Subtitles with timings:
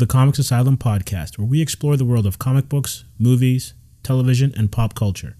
[0.00, 4.72] The Comics Asylum podcast, where we explore the world of comic books, movies, television, and
[4.72, 5.36] pop culture.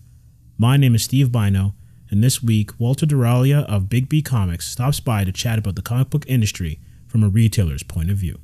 [0.58, 1.72] My name is Steve Bino,
[2.10, 5.82] and this week, Walter Durajlija of Big B Comics stops by to chat about the
[5.82, 6.78] comic book industry
[7.08, 8.38] from a retailer's point of view.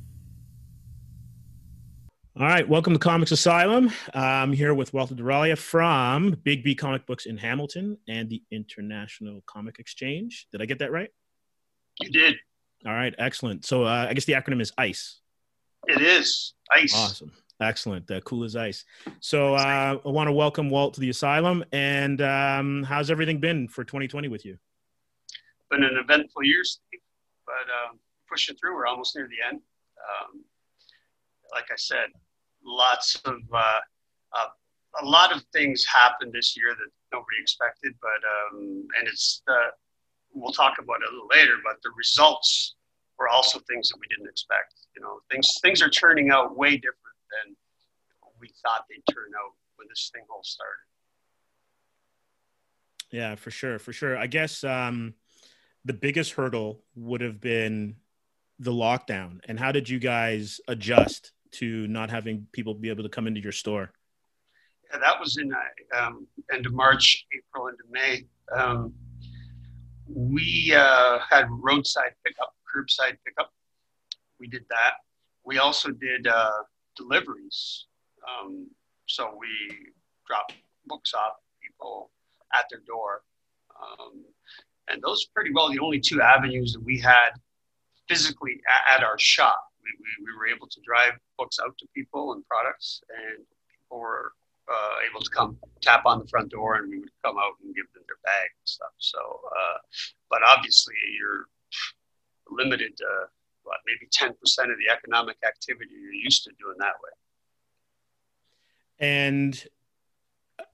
[2.35, 3.91] All right, welcome to Comics Asylum.
[4.15, 9.43] I'm here with Walter Durajlija from Big B Comic Books in Hamilton and the International
[9.45, 10.47] Comic Exchange.
[10.51, 11.11] Did I get that right?
[12.01, 12.37] You did.
[12.87, 13.65] All right, excellent.
[13.65, 15.19] So uh, I guess the acronym is ICE.
[15.87, 16.93] It is ICE.
[16.93, 17.31] Awesome.
[17.59, 18.09] Excellent.
[18.11, 18.85] Uh, cool as ice.
[19.19, 21.63] So uh, I want to welcome Walt to the asylum.
[21.71, 24.57] And um, how's everything been for 2020 with you?
[25.71, 26.99] Been an eventful year, Steve,
[27.45, 27.53] but
[27.91, 28.75] um, pushing through.
[28.75, 29.59] We're almost near the end.
[29.97, 30.43] Um,
[31.51, 32.07] like I said,
[32.63, 33.79] lots of uh,
[34.33, 34.47] uh,
[35.01, 39.71] a lot of things happened this year that nobody expected, but um, and it's uh,
[40.33, 41.55] we'll talk about it a little later.
[41.63, 42.75] But the results
[43.19, 44.75] were also things that we didn't expect.
[44.95, 47.55] You know, things things are turning out way different than
[48.39, 50.87] we thought they'd turn out when this thing all started.
[53.11, 54.17] Yeah, for sure, for sure.
[54.17, 55.13] I guess um,
[55.85, 57.95] the biggest hurdle would have been
[58.59, 59.39] the lockdown.
[59.47, 63.39] And how did you guys adjust to not having people be able to come into
[63.39, 63.91] your store?
[64.91, 68.25] Yeah, that was in uh, um, end of March, April, into May.
[68.55, 68.93] Um,
[70.07, 73.51] we uh, had roadside pickup, curbside pickup.
[74.39, 74.93] We did that.
[75.45, 76.51] We also did uh,
[76.95, 77.85] deliveries.
[78.27, 78.67] Um,
[79.07, 79.47] so we
[80.27, 80.53] dropped
[80.85, 82.11] books off people
[82.53, 83.21] at their door.
[83.81, 84.23] Um,
[84.89, 87.31] and those pretty well the only two avenues that we had
[88.07, 89.59] physically at, at our shop.
[89.83, 93.99] We, we, we, were able to drive books out to people and products, and people
[93.99, 94.33] were
[94.67, 97.73] uh, able to come tap on the front door, and we would come out and
[97.75, 98.91] give them their bag and stuff.
[98.97, 99.77] So, uh,
[100.29, 101.47] but obviously, you're
[102.51, 103.05] limited to
[103.63, 107.11] what, maybe 10% of the economic activity you're used to doing that way.
[108.99, 109.67] And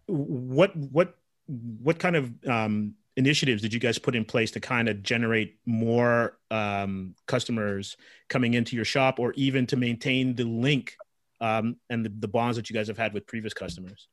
[0.05, 1.17] what what
[1.47, 5.57] what kind of um, initiatives did you guys put in place to kind of generate
[5.65, 7.97] more um, customers
[8.29, 10.95] coming into your shop, or even to maintain the link
[11.41, 14.07] um, and the, the, bonds that you guys have had with previous customers?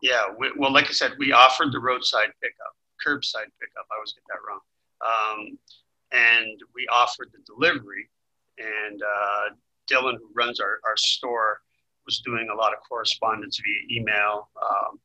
[0.00, 3.86] Yeah, we, well, like I said, we offered the roadside pickup, curbside pickup.
[3.90, 4.60] I always get that wrong.
[5.02, 5.58] Um,
[6.12, 8.08] and we offered the delivery.
[8.58, 9.54] And uh,
[9.90, 11.60] Dylan, who runs our, our store,
[12.04, 14.98] was doing a lot of correspondence via email, um,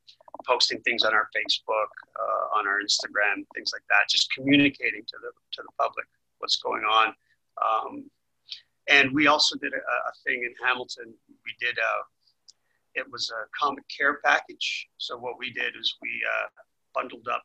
[0.46, 5.18] posting things on our Facebook, uh, on our Instagram, things like that, just communicating to
[5.22, 6.06] the to the public
[6.40, 7.14] what's going on.
[7.64, 8.10] Um,
[8.90, 11.14] and we also did a, a, thing in Hamilton.
[11.30, 12.04] We did a uh,
[12.96, 14.88] it was a comic care package.
[14.98, 16.48] So what we did is we uh,
[16.96, 17.44] bundled up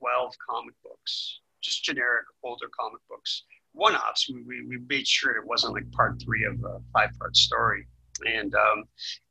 [0.00, 4.28] 12 comic books, just generic older comic books, one-offs.
[4.30, 7.86] We, we, we made sure it wasn't like part three of a five-part story
[8.24, 8.84] and um,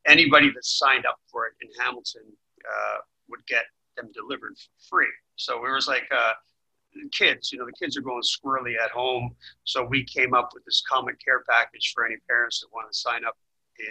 [0.07, 2.23] anybody that signed up for it in Hamilton
[2.67, 2.97] uh,
[3.29, 3.63] would get
[3.95, 5.11] them delivered for free.
[5.35, 6.33] So it was like uh,
[7.11, 9.35] kids, you know, the kids are going squirrely at home.
[9.63, 12.97] So we came up with this comic care package for any parents that want to
[12.97, 13.37] sign up.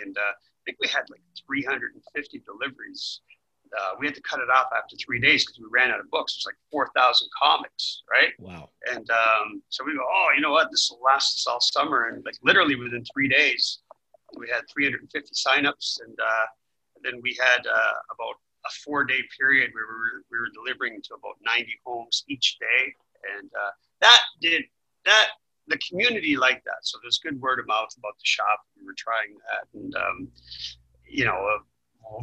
[0.02, 3.20] And uh, I think we had like 350 deliveries.
[3.78, 6.10] Uh, we had to cut it off after three days because we ran out of
[6.10, 6.34] books.
[6.34, 8.32] It was like 4,000 comics, right?
[8.38, 8.70] Wow.
[8.90, 10.70] And um, so we go, oh, you know what?
[10.70, 12.08] This will last us all summer.
[12.08, 13.80] And like literally within three days,
[14.38, 16.46] we had 350 signups, and uh,
[17.02, 21.14] then we had uh, about a four-day period where we were, we were delivering to
[21.14, 22.94] about 90 homes each day,
[23.38, 24.62] and uh, that did
[25.04, 25.28] that.
[25.68, 28.60] The community liked that, so there's good word of mouth about the shop.
[28.76, 30.28] We were trying that, and um,
[31.06, 31.62] you know, uh,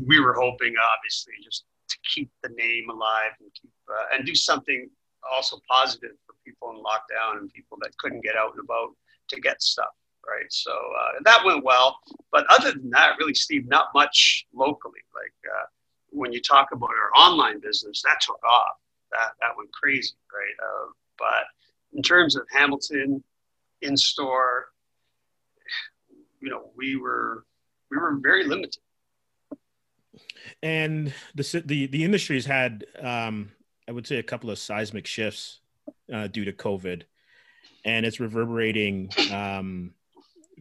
[0.06, 4.36] we were hoping, obviously, just to keep the name alive and keep uh, and do
[4.36, 4.90] something
[5.31, 8.96] also positive for people in lockdown and people that couldn't get out and about
[9.30, 9.90] to get stuff
[10.28, 10.52] right?
[10.52, 12.00] So uh, that went well.
[12.31, 15.02] But other than that, really, Steve, not much locally.
[15.14, 15.66] Like uh,
[16.10, 18.78] when you talk about our online business, that took off.
[19.12, 20.54] That that went crazy, right?
[20.64, 23.24] Uh, but in terms of Hamilton
[23.82, 24.68] in store,
[26.42, 27.46] you know, we were
[27.90, 28.82] we were very limited.
[30.63, 33.51] And the the the industry's had, um,
[33.88, 35.60] I would say, a couple of seismic shifts
[36.13, 37.04] uh, due to COVID,
[37.86, 39.94] and it's reverberating um,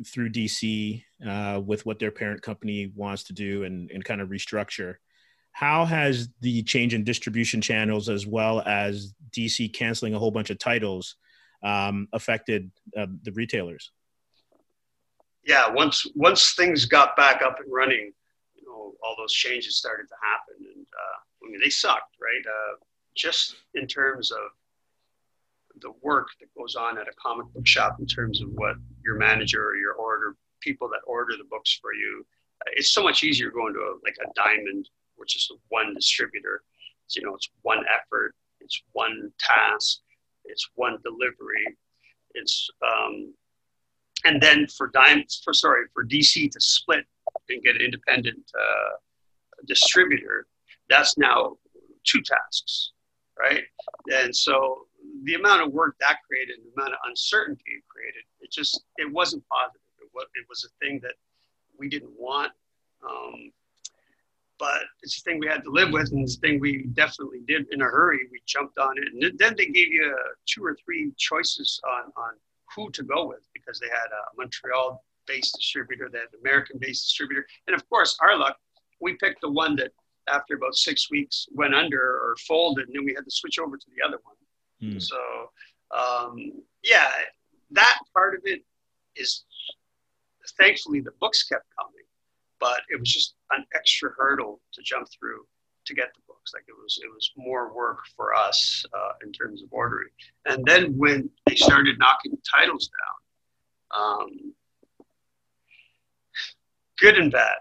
[0.07, 4.29] through DC uh, with what their parent company wants to do and, and kind of
[4.29, 4.97] restructure.
[5.53, 10.51] How has the change in distribution channels as well as DC canceling a whole bunch
[10.51, 11.17] of titles
[11.65, 13.91] um, affected uh, the retailers?
[15.45, 18.13] Yeah, once once things got back up and running,
[18.79, 22.45] all those changes started to happen, and uh, I mean they sucked, right?
[22.47, 22.77] Uh,
[23.17, 24.39] just in terms of
[25.81, 29.17] the work that goes on at a comic book shop in terms of what your
[29.17, 32.27] manager or your order people that order the books for you.
[32.73, 36.63] It's so much easier going to a, like a diamond, which is one distributor.
[37.07, 40.01] It's, you know, it's one effort, it's one task,
[40.45, 41.77] it's one delivery.
[42.35, 43.33] It's um,
[44.25, 47.07] and then for dime for sorry for DC to split
[47.49, 48.97] and get an independent uh,
[49.67, 50.47] distributor,
[50.89, 51.57] that's now
[52.05, 52.93] two tasks,
[53.39, 53.65] right?
[54.13, 54.87] And so
[55.25, 59.11] the amount of work that created, the amount of uncertainty it created, it just it
[59.13, 59.81] wasn't positive.
[60.01, 61.15] It was it was a thing that
[61.79, 62.53] we didn't want.
[63.09, 63.53] Um,
[64.59, 67.43] but it's a thing we had to live with, and it's a thing we definitely
[67.47, 68.19] did in a hurry.
[68.33, 70.17] We jumped on it, and then they gave you
[70.47, 72.33] two or three choices on on
[72.75, 74.37] who to go with because they had a
[75.29, 78.57] Montreal-based distributor, they had an American-based distributor, and of course, our luck,
[79.01, 79.93] we picked the one that
[80.29, 83.77] after about six weeks went under or folded, and then we had to switch over
[83.77, 84.37] to the other one.
[84.83, 85.03] Mm.
[85.03, 85.17] So,
[85.97, 86.53] um,
[86.83, 87.09] yeah,
[87.71, 88.63] that part of it
[89.17, 89.45] is
[90.59, 92.05] thankfully the books kept coming,
[92.61, 95.47] but it was just an extra hurdle to jump through
[95.87, 96.53] to get the books.
[96.53, 100.11] Like it was, it was more work for us uh, in terms of ordering.
[100.45, 104.55] And then when they started knocking titles down, um,
[106.99, 107.57] good and bad.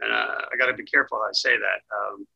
[0.00, 1.80] And uh, I got to be careful how I say that.
[1.94, 2.26] Um,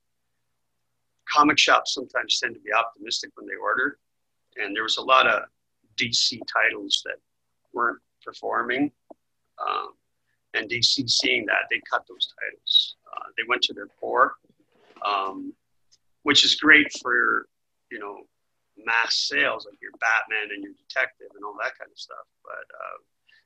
[1.29, 3.99] comic shops sometimes tend to be optimistic when they order,
[4.56, 5.43] and there was a lot of
[5.97, 7.17] DC titles that
[7.73, 8.91] weren't performing.
[9.61, 9.91] Um,
[10.55, 12.97] and DC seeing that, they cut those titles.
[13.06, 14.35] Uh, they went to their core,
[15.06, 15.53] um,
[16.23, 17.47] which is great for
[17.91, 18.23] you know
[18.85, 22.27] mass sales like your Batman and your Detective and all that kind of stuff.
[22.43, 22.99] But uh,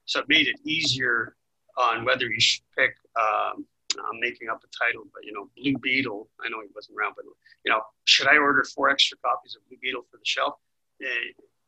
[0.06, 1.34] so it made it easier
[1.76, 2.96] on whether you should pick.
[3.16, 3.66] Um,
[3.98, 6.28] I'm making up a title, but you know, Blue Beetle.
[6.44, 7.24] I know he wasn't around, but
[7.64, 10.54] you know, should I order four extra copies of Blue Beetle for the shelf?
[11.00, 11.06] Uh,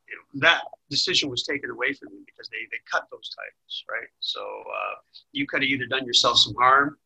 [0.07, 3.83] you know, that decision was taken away from me because they, they cut those titles,
[3.89, 4.07] right?
[4.19, 4.95] So uh,
[5.31, 6.97] you could have either done yourself some harm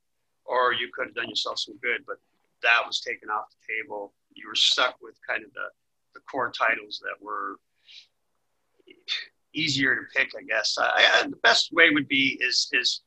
[0.45, 2.17] or you could have done yourself some good, but
[2.61, 4.13] that was taken off the table.
[4.33, 5.67] You were stuck with kind of the,
[6.13, 7.57] the core titles that were
[9.53, 10.77] easier to pick, I guess.
[10.79, 13.01] I, the best way would be is, is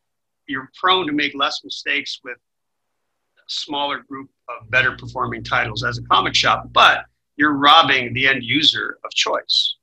[0.46, 5.98] you're prone to make less mistakes with a smaller group of better performing titles as
[5.98, 7.04] a comic shop, but
[7.36, 9.76] you're robbing the end user of choice.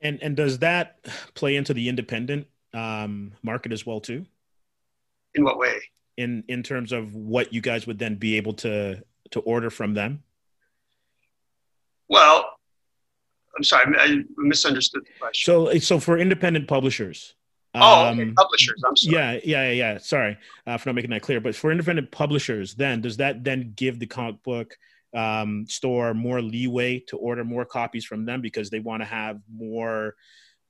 [0.00, 1.04] And and does that
[1.34, 4.26] play into the independent um, market as well too?
[5.34, 5.74] In what way?
[6.16, 9.02] In in terms of what you guys would then be able to
[9.32, 10.22] to order from them.
[12.08, 12.57] Well,
[13.58, 15.52] I'm sorry, I misunderstood the question.
[15.52, 17.34] So so for independent publishers.
[17.74, 18.22] Oh, okay.
[18.22, 18.80] Um, publishers.
[18.86, 19.16] I'm sorry.
[19.16, 19.98] Yeah, yeah, yeah.
[19.98, 21.40] Sorry uh, for not making that clear.
[21.40, 24.76] But for independent publishers, then does that then give the comic book
[25.12, 29.40] um, store more leeway to order more copies from them because they want to have
[29.52, 30.14] more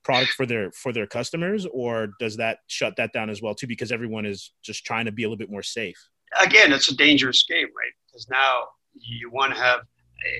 [0.02, 3.66] product for their for their customers or does that shut that down as well too
[3.66, 6.08] because everyone is just trying to be a little bit more safe
[6.40, 8.62] again it's a dangerous game right because now
[8.94, 9.80] you want to have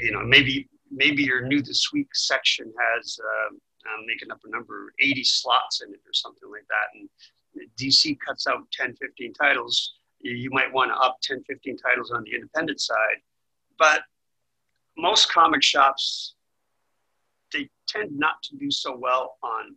[0.03, 4.51] you know maybe maybe your new this week section has um, i'm making up a
[4.51, 6.99] number 80 slots in it or something like that.
[6.99, 7.09] And
[7.79, 9.95] dc cuts out 10 15 titles.
[10.21, 13.21] You might want to up 10 15 titles on the independent side.
[13.79, 14.03] But
[14.97, 16.35] most comic shops,
[17.53, 19.77] they tend not to do so well on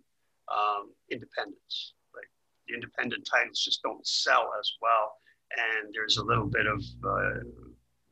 [0.52, 1.94] um, independents.
[2.16, 2.30] Like
[2.68, 5.14] the independent titles just don't sell as well,
[5.58, 7.44] and there's a little bit of uh,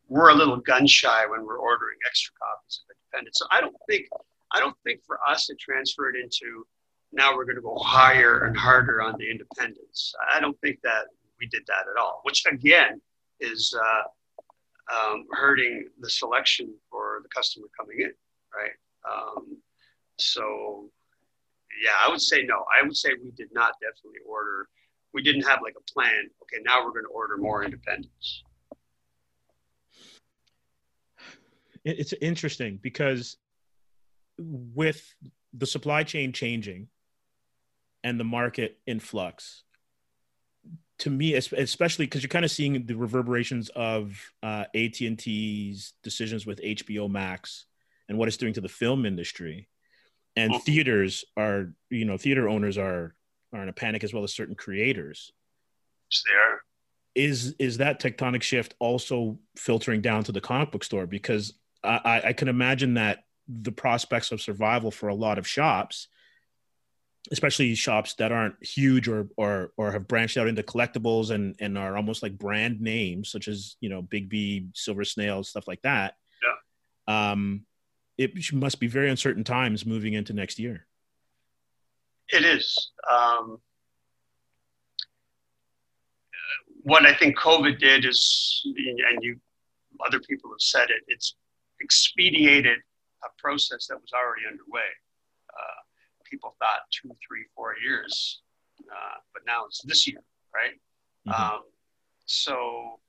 [0.09, 3.35] we're a little gun shy when we're ordering extra copies of independent.
[3.35, 4.07] So I don't think
[4.51, 6.65] I don't think for us to transfer it into
[7.13, 10.13] now we're going to go higher and harder on the independents.
[10.31, 11.05] I don't think that
[11.39, 12.21] we did that at all.
[12.23, 13.01] Which again
[13.39, 14.03] is uh,
[14.93, 18.11] um, hurting the selection for the customer coming in,
[18.55, 18.71] right?
[19.09, 19.57] Um,
[20.17, 20.89] so,
[21.83, 22.65] yeah, I would say no.
[22.75, 24.67] I would say we did not definitely order.
[25.13, 26.29] We didn't have like a plan.
[26.43, 28.43] Okay, now we're going to order more independents.
[31.83, 33.37] It's interesting because
[34.37, 35.13] with
[35.53, 36.87] the supply chain changing
[38.03, 39.63] and the market in flux,
[40.99, 45.93] to me, especially because you're kind of seeing the reverberations of uh, AT and T's
[46.03, 47.65] decisions with HBO Max
[48.07, 49.69] and what it's doing to the film industry,
[50.35, 50.61] and mm-hmm.
[50.63, 53.15] theaters are, you know, theater owners are
[53.53, 55.31] are in a panic as well as certain creators.
[56.11, 56.61] Yes, they are.
[57.15, 61.07] Is is that tectonic shift also filtering down to the comic book store?
[61.07, 66.07] Because I, I can imagine that the prospects of survival for a lot of shops
[67.31, 71.77] especially shops that aren't huge or or or have branched out into collectibles and and
[71.77, 75.81] are almost like brand names such as you know Big B, silver snail stuff like
[75.81, 76.15] that
[77.07, 77.65] yeah um
[78.17, 80.85] it must be very uncertain times moving into next year
[82.29, 82.91] It is.
[83.09, 83.59] Um,
[86.83, 89.39] what I think COVID did is, and you,
[90.05, 91.35] other people have said it, it's
[91.81, 92.79] expedited
[93.23, 94.89] a process that was already underway.
[95.49, 95.79] Uh,
[96.25, 98.41] people thought two, three, four years,
[98.81, 100.21] uh, but now it's this year,
[100.53, 100.79] right?
[101.27, 101.55] Mm-hmm.
[101.55, 101.61] Um,
[102.25, 102.99] so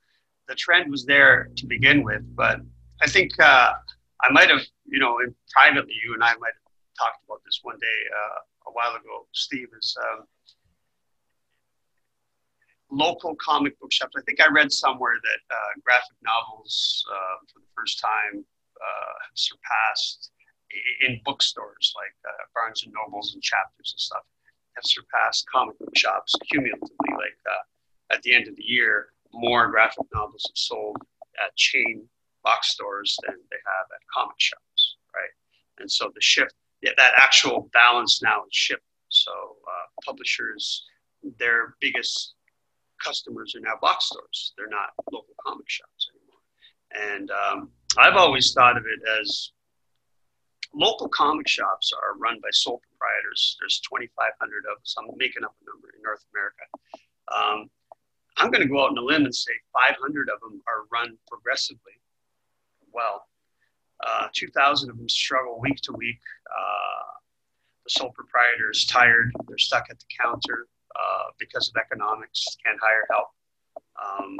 [0.48, 2.60] the trend was there to begin with, but
[3.02, 3.72] I think uh,
[4.22, 7.60] I might have, you know, in privately, you and I might have talked about this
[7.62, 9.26] one day uh, a while ago.
[9.32, 10.26] Steve is um,
[12.90, 14.14] local comic book shops.
[14.16, 18.44] I think I read somewhere that uh, graphic novels uh, for the first time
[18.80, 20.30] uh, surpassed
[21.06, 24.22] in bookstores like uh, Barnes and Nobles and Chapters and stuff
[24.76, 27.10] have surpassed comic book shops cumulatively.
[27.10, 30.96] Like uh, at the end of the year, more graphic novels have sold
[31.44, 32.08] at chain
[32.42, 35.30] box stores than they have at comic shops, right?
[35.78, 38.84] And so the shift, yeah, that actual balance now is shifting.
[39.08, 40.84] So uh, publishers,
[41.38, 42.34] their biggest
[43.02, 44.52] customers are now box stores.
[44.56, 47.16] They're not local comic shops anymore.
[47.18, 49.50] And um, I've always thought of it as
[50.72, 53.56] local comic shops are run by sole proprietors.
[53.60, 54.94] There's 2,500 of us.
[54.98, 56.64] I'm making up a number in North America.
[57.34, 57.70] Um,
[58.36, 61.18] I'm going to go out on a limb and say 500 of them are run
[61.28, 62.00] progressively
[62.92, 63.26] well.
[64.06, 66.20] Uh, 2,000 of them struggle week to week.
[66.46, 67.18] Uh,
[67.84, 69.32] the sole proprietor is tired.
[69.48, 73.28] They're stuck at the counter uh, because of economics, can't hire help.
[74.00, 74.38] Um,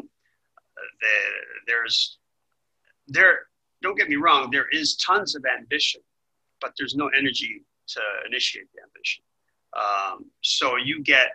[0.76, 1.08] the,
[1.66, 2.18] there's
[3.08, 3.40] there.
[3.82, 4.50] Don't get me wrong.
[4.50, 6.02] There is tons of ambition,
[6.60, 9.24] but there's no energy to initiate the ambition.
[9.72, 11.28] Um, so you get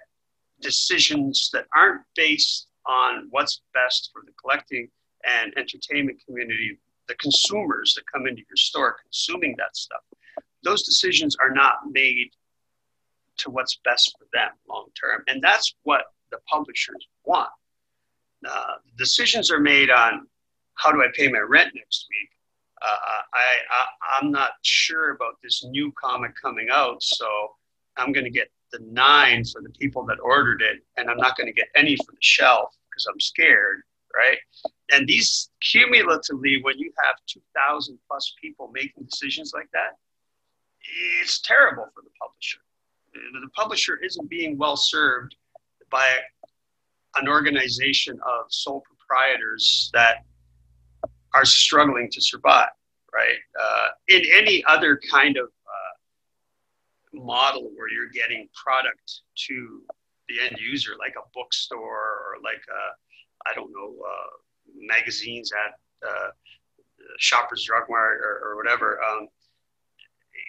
[0.61, 4.89] decisions that aren't based on what's best for the collecting
[5.25, 10.01] and entertainment community, the consumers that come into your store consuming that stuff.
[10.63, 12.29] Those decisions are not made
[13.37, 15.23] to what's best for them long term.
[15.27, 17.49] And that's what the publishers want.
[18.47, 20.27] Uh, decisions are made on
[20.75, 22.29] how do I pay my rent next week.
[22.81, 27.27] Uh, I, I I'm not sure about this new comic coming out, so
[27.97, 31.37] I'm going to get the nine for the people that ordered it, and I'm not
[31.37, 33.81] going to get any for the shelf because I'm scared,
[34.15, 34.37] right?
[34.91, 39.97] And these cumulatively, when you have 2,000 plus people making decisions like that,
[41.21, 42.59] it's terrible for the publisher
[43.15, 45.35] the publisher isn't being well served
[45.89, 46.05] by
[47.15, 50.25] an organization of sole proprietors that
[51.35, 52.69] are struggling to survive,
[53.13, 53.37] right?
[53.61, 55.93] Uh, in any other kind of uh,
[57.13, 59.81] model where you're getting product to
[60.29, 62.61] the end user, like a bookstore or like
[63.45, 64.31] I don't know, uh,
[64.75, 66.29] magazines at uh,
[67.19, 68.99] Shoppers Drug Mart or, or whatever.
[69.03, 69.27] Um,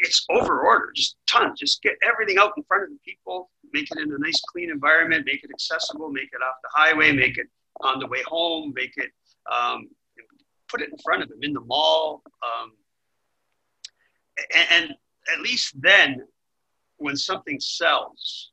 [0.01, 1.59] it's over order, just tons.
[1.59, 4.71] Just get everything out in front of the people, make it in a nice, clean
[4.71, 7.47] environment, make it accessible, make it off the highway, make it
[7.81, 9.11] on the way home, make it,
[9.51, 9.89] um,
[10.69, 12.23] put it in front of them in the mall.
[12.43, 12.73] Um,
[14.55, 14.95] and, and
[15.33, 16.23] at least then,
[16.99, 18.53] when something sells,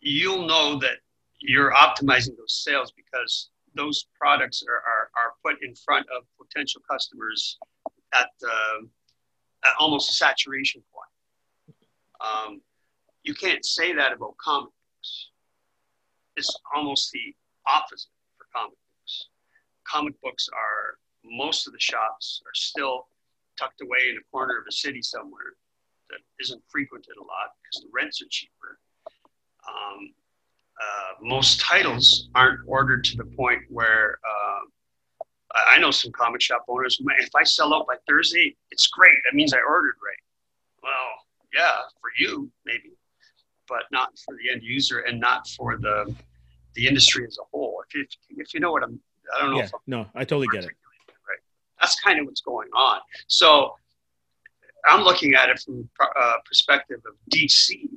[0.00, 0.98] you'll know that
[1.40, 6.80] you're optimizing those sales because those products are, are, are put in front of potential
[6.88, 7.58] customers
[8.14, 8.88] at the
[9.64, 11.78] at almost a saturation point.
[12.20, 12.60] Um,
[13.22, 15.30] you can't say that about comic books.
[16.36, 17.34] It's almost the
[17.66, 19.28] opposite for comic books.
[19.86, 20.98] Comic books are,
[21.30, 23.06] most of the shops are still
[23.58, 25.54] tucked away in a corner of a city somewhere
[26.10, 28.78] that isn't frequented a lot because the rents are cheaper.
[29.68, 30.14] Um,
[30.80, 34.60] uh, most titles aren't ordered to the point where uh,
[35.68, 37.00] I know some comic shop owners.
[37.18, 39.16] If I sell out by Thursday, it's great.
[39.24, 40.22] That means I ordered right.
[40.82, 40.92] Well,
[41.54, 42.92] yeah, for you maybe,
[43.68, 46.14] but not for the end user and not for the
[46.74, 47.82] the industry as a whole.
[47.88, 48.06] If you,
[48.36, 49.00] if you know what I'm,
[49.36, 49.58] I don't know.
[49.58, 50.70] Yeah, no, I totally get it.
[51.80, 53.00] That's kind of what's going on.
[53.26, 53.74] So
[54.86, 57.88] I'm looking at it from uh, perspective of DC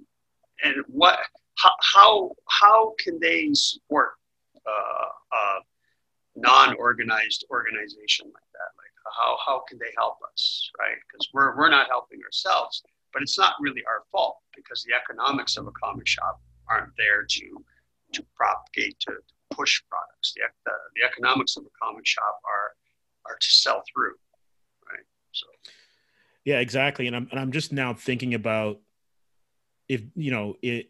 [0.64, 1.20] and what
[1.56, 4.12] how how, how can they support
[4.66, 5.60] uh, uh,
[6.36, 8.72] non-organized organization like that?
[8.78, 10.98] Like how, how can they help us right?
[11.12, 12.84] Because we're, we're not helping ourselves
[13.14, 17.26] but it's not really our fault because the economics of a comic shop aren't there
[17.28, 17.64] to
[18.14, 20.34] to propagate to, to push products.
[20.36, 22.76] The, the, the economics of a comic shop are
[23.28, 24.14] are to sell through
[24.90, 25.48] right so
[26.46, 28.80] yeah exactly and i'm, and I'm just now thinking about
[29.88, 30.90] if you know it,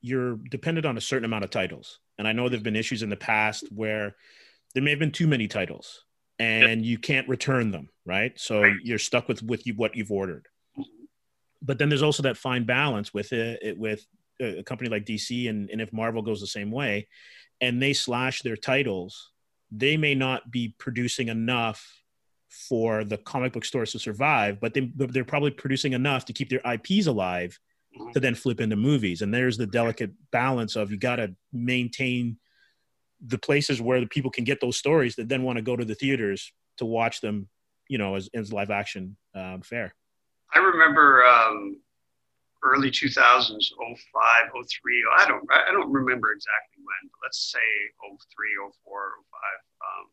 [0.00, 3.10] you're dependent on a certain amount of titles and i know there've been issues in
[3.10, 4.16] the past where
[4.74, 6.04] there may have been too many titles
[6.38, 6.88] and yep.
[6.88, 8.38] you can't return them, right?
[8.38, 8.76] So right.
[8.82, 10.46] you're stuck with with you, what you've ordered.
[11.62, 14.06] but then there's also that fine balance with it, it with
[14.40, 17.08] a company like DC and, and if Marvel goes the same way
[17.60, 19.32] and they slash their titles,
[19.70, 22.02] they may not be producing enough
[22.48, 26.48] for the comic book stores to survive, but they, they're probably producing enough to keep
[26.48, 27.58] their IPs alive
[27.98, 28.10] mm-hmm.
[28.12, 29.22] to then flip into movies.
[29.22, 32.38] And there's the delicate balance of you got to maintain
[33.26, 35.84] the places where the people can get those stories that then want to go to
[35.84, 37.48] the theaters to watch them,
[37.88, 39.94] you know, as, as live action um, fare.
[40.54, 41.80] I remember um,
[42.62, 43.94] early 2000s 05
[44.50, 47.68] 03 i don't i don't remember exactly when but let's say
[48.02, 48.98] 03 04 05
[49.86, 50.06] um,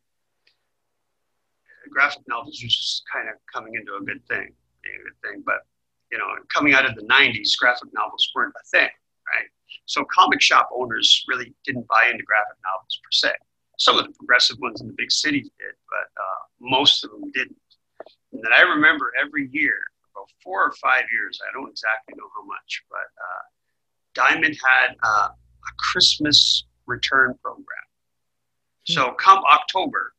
[1.91, 5.43] graphic novels was just kind of coming into a good thing being a good thing
[5.45, 5.65] but
[6.11, 8.89] you know coming out of the 90s graphic novels weren't a thing
[9.27, 9.49] right?
[9.85, 13.31] So comic shop owners really didn't buy into graphic novels per se.
[13.77, 17.31] Some of the progressive ones in the big cities did but uh, most of them
[17.31, 17.57] didn't.
[18.33, 19.77] And then i remember every year
[20.15, 21.39] about four or five years.
[21.47, 23.43] I don't exactly know how much, but uh,
[24.13, 27.65] Diamond had uh, a Christmas return program.
[28.87, 28.93] Hmm.
[28.93, 30.13] So come October,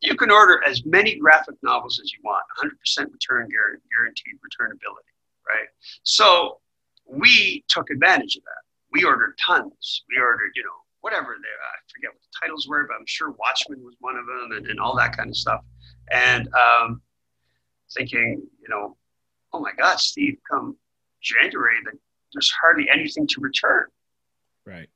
[0.00, 2.70] you can order as many graphic novels as you want, 100%
[3.12, 5.12] return guaranteed returnability,
[5.48, 5.68] right?
[6.02, 6.60] So
[7.06, 8.62] we took advantage of that.
[8.92, 10.04] We ordered tons.
[10.08, 10.70] We ordered, you know,
[11.00, 14.26] whatever they, I forget what the titles were, but I'm sure Watchmen was one of
[14.26, 15.60] them and, and all that kind of stuff.
[16.12, 17.02] And um,
[17.94, 18.96] thinking, you know,
[19.54, 20.76] oh my God, Steve, come
[21.22, 21.76] January,
[22.32, 23.86] there's hardly anything to return.
[24.66, 24.88] Right.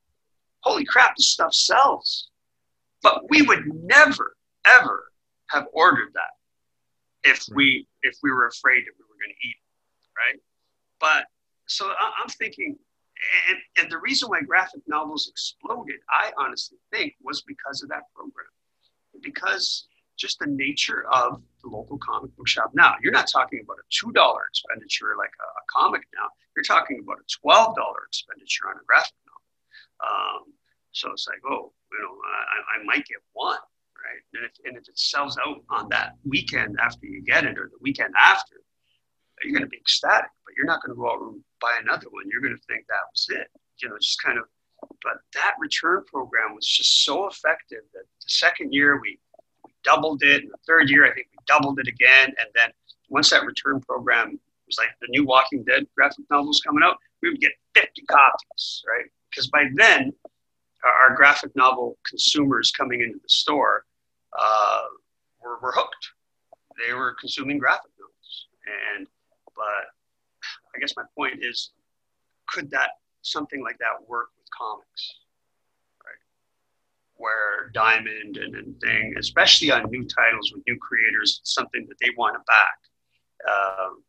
[0.61, 2.29] Holy crap, this stuff sells.
[3.03, 4.37] But we would never,
[4.67, 5.13] ever
[5.51, 7.57] have ordered that if right.
[7.57, 9.57] we if we were afraid that we were going to eat,
[10.17, 10.41] right?
[11.01, 11.27] But
[11.67, 12.77] so I'm thinking,
[13.49, 18.03] and, and the reason why graphic novels exploded, I honestly think, was because of that
[18.15, 18.47] program.
[19.23, 19.88] Because
[20.19, 22.73] just the nature of the local comic book shop.
[22.75, 24.13] Now, you're not talking about a $2
[24.51, 26.29] expenditure like a, a comic now.
[26.57, 27.75] You're talking about a $12
[28.09, 29.39] expenditure on a graphic novel.
[30.03, 30.53] Um,
[30.93, 33.59] so it's like, oh, you know, I, I might get one,
[33.95, 34.23] right?
[34.35, 37.71] And if, and if it sells out on that weekend after you get it or
[37.71, 38.57] the weekend after,
[39.43, 42.07] you're going to be ecstatic, but you're not going to go out and buy another
[42.11, 42.25] one.
[42.27, 43.47] You're going to think that was it.
[43.81, 44.45] You know, just kind of,
[45.03, 49.19] but that return program was just so effective that the second year we
[49.85, 50.43] doubled it.
[50.43, 52.29] In the third year, I think we doubled it again.
[52.29, 52.71] And then
[53.09, 57.31] once that return program was like the new Walking Dead graphic novels coming out, we
[57.31, 59.07] would get 50 copies, right?
[59.31, 60.13] Because by then,
[60.85, 63.85] our graphic novel consumers coming into the store
[64.39, 64.83] uh,
[65.43, 66.11] were, were hooked.
[66.87, 68.47] They were consuming graphic novels.
[68.97, 69.07] And,
[69.57, 69.63] but
[70.75, 71.71] I guess my point is,
[72.49, 72.91] could that,
[73.23, 75.15] something like that work with comics?
[77.19, 82.11] Where Diamond and, and thing, especially on new titles with new creators, something that they
[82.17, 82.79] want to back.
[83.49, 84.03] Um,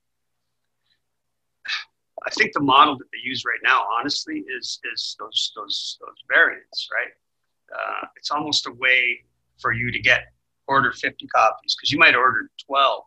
[2.26, 6.18] I think the model that they use right now, honestly, is is those those those
[6.28, 7.12] variants, right?
[7.76, 9.20] Uh, it's almost a way
[9.60, 10.34] for you to get
[10.68, 13.04] order 50 copies because you might order 12,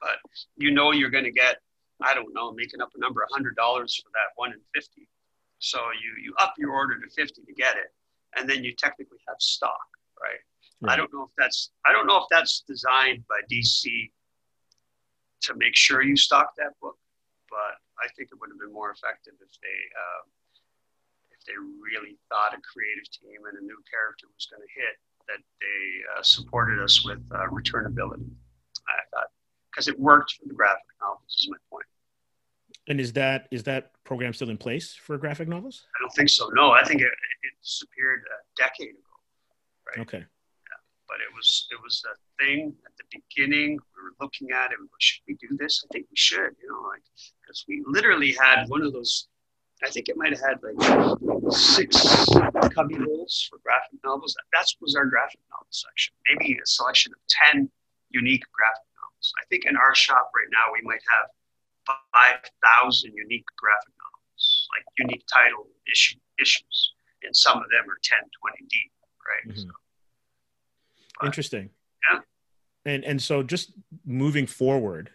[0.00, 0.18] but
[0.56, 1.58] you know you're going to get
[2.02, 5.08] I don't know, making up a number, $100 for that one in 50.
[5.58, 7.92] So you you up your order to 50 to get it
[8.36, 9.88] and then you technically have stock,
[10.22, 10.38] right?
[10.82, 10.92] right?
[10.92, 14.10] I don't know if that's I don't know if that's designed by DC
[15.42, 16.98] to make sure you stock that book,
[17.50, 20.22] but I think it would have been more effective if they uh,
[21.32, 24.96] if they really thought a creative team and a new character was going to hit
[25.28, 28.30] that they uh, supported us with uh, returnability.
[28.86, 29.32] I thought
[29.70, 31.86] because it worked for the graphic novels is my point.
[32.88, 35.86] And is that is that program still in place for graphic novels?
[35.96, 36.48] I don't think so.
[36.54, 39.16] No, I think it, it disappeared a decade ago.
[39.88, 39.98] Right.
[40.02, 40.18] Okay.
[40.18, 40.80] Yeah.
[41.08, 43.72] But it was it was a thing at the beginning.
[43.72, 44.78] We were looking at it.
[44.98, 45.84] Should we do this?
[45.84, 46.54] I think we should.
[46.62, 47.02] You know, like
[47.42, 49.28] because we literally had one of those.
[49.84, 52.00] I think it might have had like six
[52.72, 54.34] cubby holes for graphic novels.
[54.54, 56.14] That was our graphic novel section.
[56.30, 57.68] Maybe a selection of ten
[58.10, 59.34] unique graphic novels.
[59.36, 61.28] I think in our shop right now we might have
[61.86, 66.92] 5,000 unique graphic novels, like unique title issue, issues.
[67.22, 68.92] And some of them are 10, 20 deep,
[69.26, 69.54] right?
[69.54, 69.68] Mm-hmm.
[69.68, 69.74] So,
[71.20, 71.70] but, Interesting.
[72.10, 72.20] Yeah.
[72.84, 73.72] And, and so just
[74.04, 75.10] moving forward,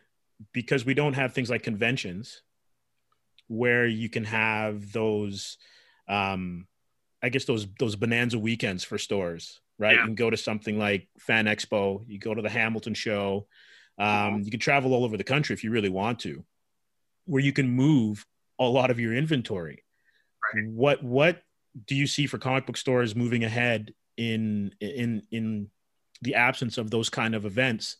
[0.53, 2.41] because we don't have things like conventions
[3.47, 5.57] where you can have those,
[6.07, 6.67] um,
[7.21, 9.93] I guess those those bonanza weekends for stores, right?
[9.93, 9.99] Yeah.
[9.99, 13.47] You can go to something like Fan Expo, you go to the Hamilton show,
[13.99, 14.43] um, mm-hmm.
[14.43, 16.43] you can travel all over the country if you really want to
[17.31, 18.25] where you can move
[18.59, 19.83] a lot of your inventory.
[20.53, 20.67] Right.
[20.67, 21.41] What what
[21.87, 25.69] do you see for comic book stores moving ahead in in in
[26.21, 27.95] the absence of those kind of events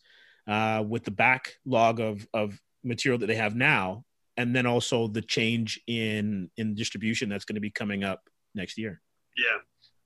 [0.46, 4.04] uh, with the backlog of of material that they have now?
[4.36, 8.78] and then also the change in in distribution that's going to be coming up next
[8.78, 9.00] year.
[9.36, 9.58] Yeah,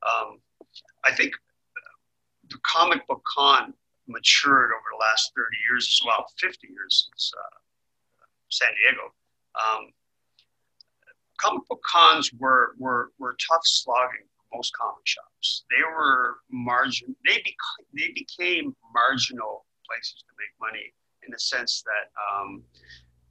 [0.09, 0.41] um,
[1.05, 1.33] I think
[2.51, 3.73] the comic book con
[4.09, 7.57] matured over the last 30 years as well, 50 years since uh,
[8.51, 9.13] San Diego.
[9.57, 9.93] Um,
[11.39, 15.65] comic book cons were, were, were tough slogging for most comic shops.
[15.71, 20.93] They were margin, they, bec- they became marginal places to make money
[21.25, 22.63] in the sense that um,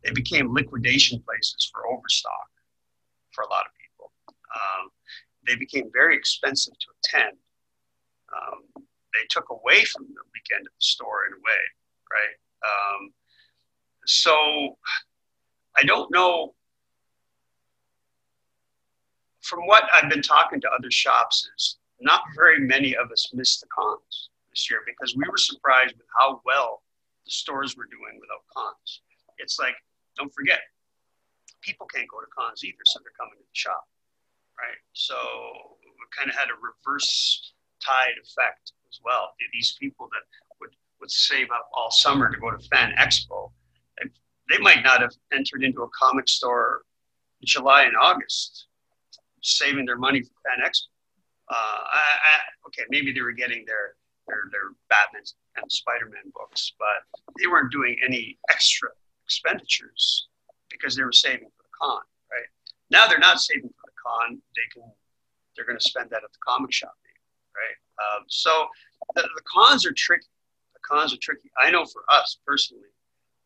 [0.04, 2.50] they became liquidation places for overstock
[3.32, 4.12] for a lot of people.
[4.54, 4.90] Um,
[5.48, 7.38] they became very expensive to attend.
[8.32, 11.64] Um, they took away from the weekend at the store in a way,
[12.12, 12.36] right?
[14.06, 14.78] So
[15.76, 16.54] I don't know.
[19.42, 23.62] From what I've been talking to other shops, is not very many of us missed
[23.62, 26.82] the cons this year because we were surprised with how well
[27.26, 29.02] the stores were doing without cons.
[29.38, 29.76] It's like,
[30.18, 30.62] don't forget,
[31.62, 33.88] people can't go to cons either, so they're coming to the shop,
[34.58, 34.78] right?
[34.94, 35.16] So
[35.84, 39.34] we kind of had a reverse tide effect as well.
[39.54, 40.24] These people that
[40.60, 43.52] would, would save up all summer to go to Fan Expo,
[44.50, 46.82] they might not have entered into a comic store
[47.42, 48.68] in July and August,
[49.42, 50.90] saving their money for Fan Expo.
[51.50, 53.96] Uh, I, I, okay, maybe they were getting their
[54.28, 55.22] their, their Batman
[55.58, 57.06] and Spider-Man books, but
[57.40, 58.90] they weren't doing any extra
[59.24, 60.28] expenditures
[60.72, 62.50] because they were saving for the con, right?
[62.90, 64.92] Now they're not saving for the con; they can
[65.56, 66.96] they're going to spend that at the comic shop,
[67.56, 67.78] right?
[68.02, 68.68] Um, so
[69.16, 70.28] the, the, cons are tricky.
[70.74, 71.50] The cons are tricky.
[71.62, 72.92] I know for us personally,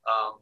[0.08, 0.40] um,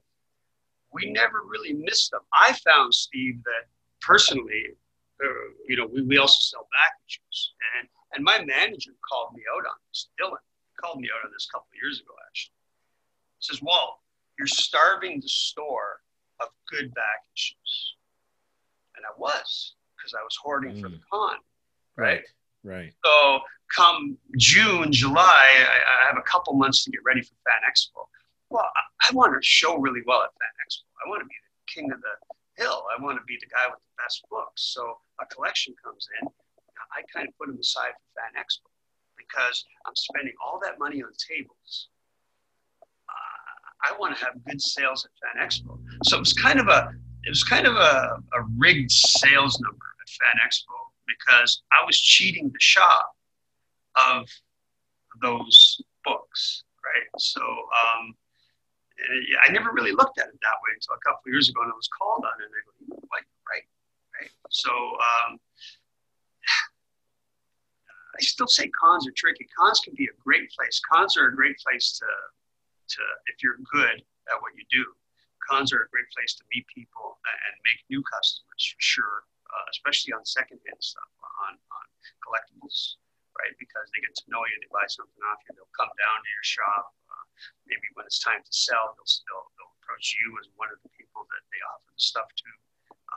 [0.94, 2.22] we never really missed them.
[2.34, 3.68] I found Steve that
[4.02, 4.76] personally,
[5.24, 5.28] uh,
[5.68, 9.66] you know, we, we also sell back issues, and and my manager called me out
[9.66, 10.10] on this.
[10.20, 10.38] Dylan
[10.80, 12.54] called me out on this a couple of years ago, actually.
[13.40, 14.00] He says, "Walt,
[14.38, 16.02] you're starving the store
[16.40, 17.96] of good back issues,"
[18.96, 20.82] and I was because I was hoarding mm.
[20.82, 21.38] for the con,
[21.96, 22.24] right?
[22.64, 22.94] Right.
[23.04, 23.40] So
[23.76, 28.08] come June, July, I, I, have a couple months to get ready for Fan Expo.
[28.50, 30.88] Well, I, I want to show really well at Fan Expo.
[31.06, 32.16] I want to be the king of the
[32.62, 32.84] hill.
[32.88, 34.74] I want to be the guy with the best books.
[34.74, 36.28] So a collection comes in.
[36.96, 38.72] I kind of put them aside for Fan Expo
[39.18, 41.90] because I'm spending all that money on tables.
[43.10, 45.80] Uh, I want to have good sales at Fan Expo.
[46.06, 49.86] So it was kind of a it was kind of a, a rigged sales number
[50.02, 50.74] at Fan Expo
[51.08, 53.12] because I was cheating the shop
[53.96, 54.30] of
[55.22, 57.08] those books, right?
[57.20, 58.16] So um,
[59.46, 61.72] I never really looked at it that way until a couple of years ago, and
[61.72, 62.72] I was called on it, and I go,
[63.10, 63.68] what, right,
[64.18, 64.32] right.
[64.50, 65.38] So um,
[68.18, 69.48] I still say cons are tricky.
[69.54, 70.82] Cons can be a great place.
[70.82, 74.02] Cons are a great place to, to if you're good
[74.34, 74.86] at what you do.
[75.46, 79.66] Cons are a great place to meet people and make new customers for sure, uh,
[79.72, 81.08] especially on secondhand stuff,
[81.46, 81.86] on, on
[82.26, 82.98] collectibles
[83.38, 83.54] right?
[83.62, 86.30] Because they get to know you, they buy something off you, they'll come down to
[86.34, 86.97] your shop.
[87.68, 90.92] Maybe when it's time to sell, they'll, they'll, they'll approach you as one of the
[90.96, 92.50] people that they offer the stuff to.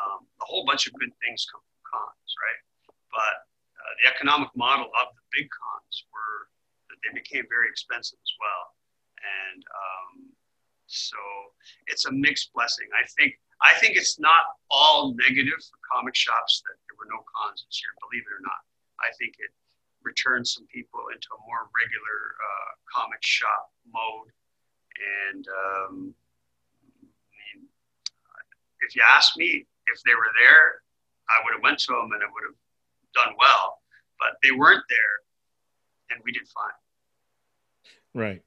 [0.01, 2.61] Um, a whole bunch of good things come from cons, right?
[3.11, 3.37] But
[3.77, 6.49] uh, the economic model of the big cons were
[6.89, 8.65] that they became very expensive as well.
[9.21, 10.15] And um,
[10.87, 11.21] so
[11.87, 12.89] it's a mixed blessing.
[12.97, 17.21] I think I think it's not all negative for comic shops that there were no
[17.29, 17.93] cons this year.
[18.01, 18.65] Believe it or not,
[19.05, 19.53] I think it
[20.03, 24.33] return some people into a more regular uh, comic shop mode.
[25.31, 26.15] And um,
[27.01, 27.69] I mean,
[28.81, 30.83] if you ask me if they were there,
[31.29, 32.59] I would have went to them and it would have
[33.15, 33.79] done well.
[34.19, 35.17] But they weren't there,
[36.11, 36.77] and we did fine.
[38.13, 38.43] Right,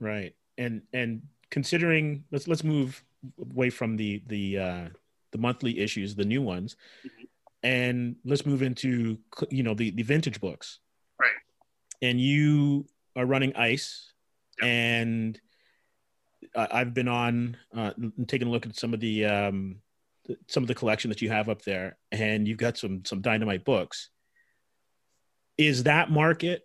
[0.00, 3.04] right, and and considering let's let's move
[3.38, 4.84] away from the the uh,
[5.32, 7.24] the monthly issues, the new ones, mm-hmm.
[7.62, 9.18] and let's move into
[9.50, 10.78] you know the the vintage books
[12.02, 12.86] and you
[13.16, 14.12] are running ice
[14.60, 14.68] yep.
[14.68, 15.40] and
[16.54, 17.92] I've been on uh,
[18.26, 19.76] taking a look at some of the um,
[20.48, 23.64] some of the collection that you have up there, and you've got some some dynamite
[23.64, 24.10] books.
[25.56, 26.62] Is that market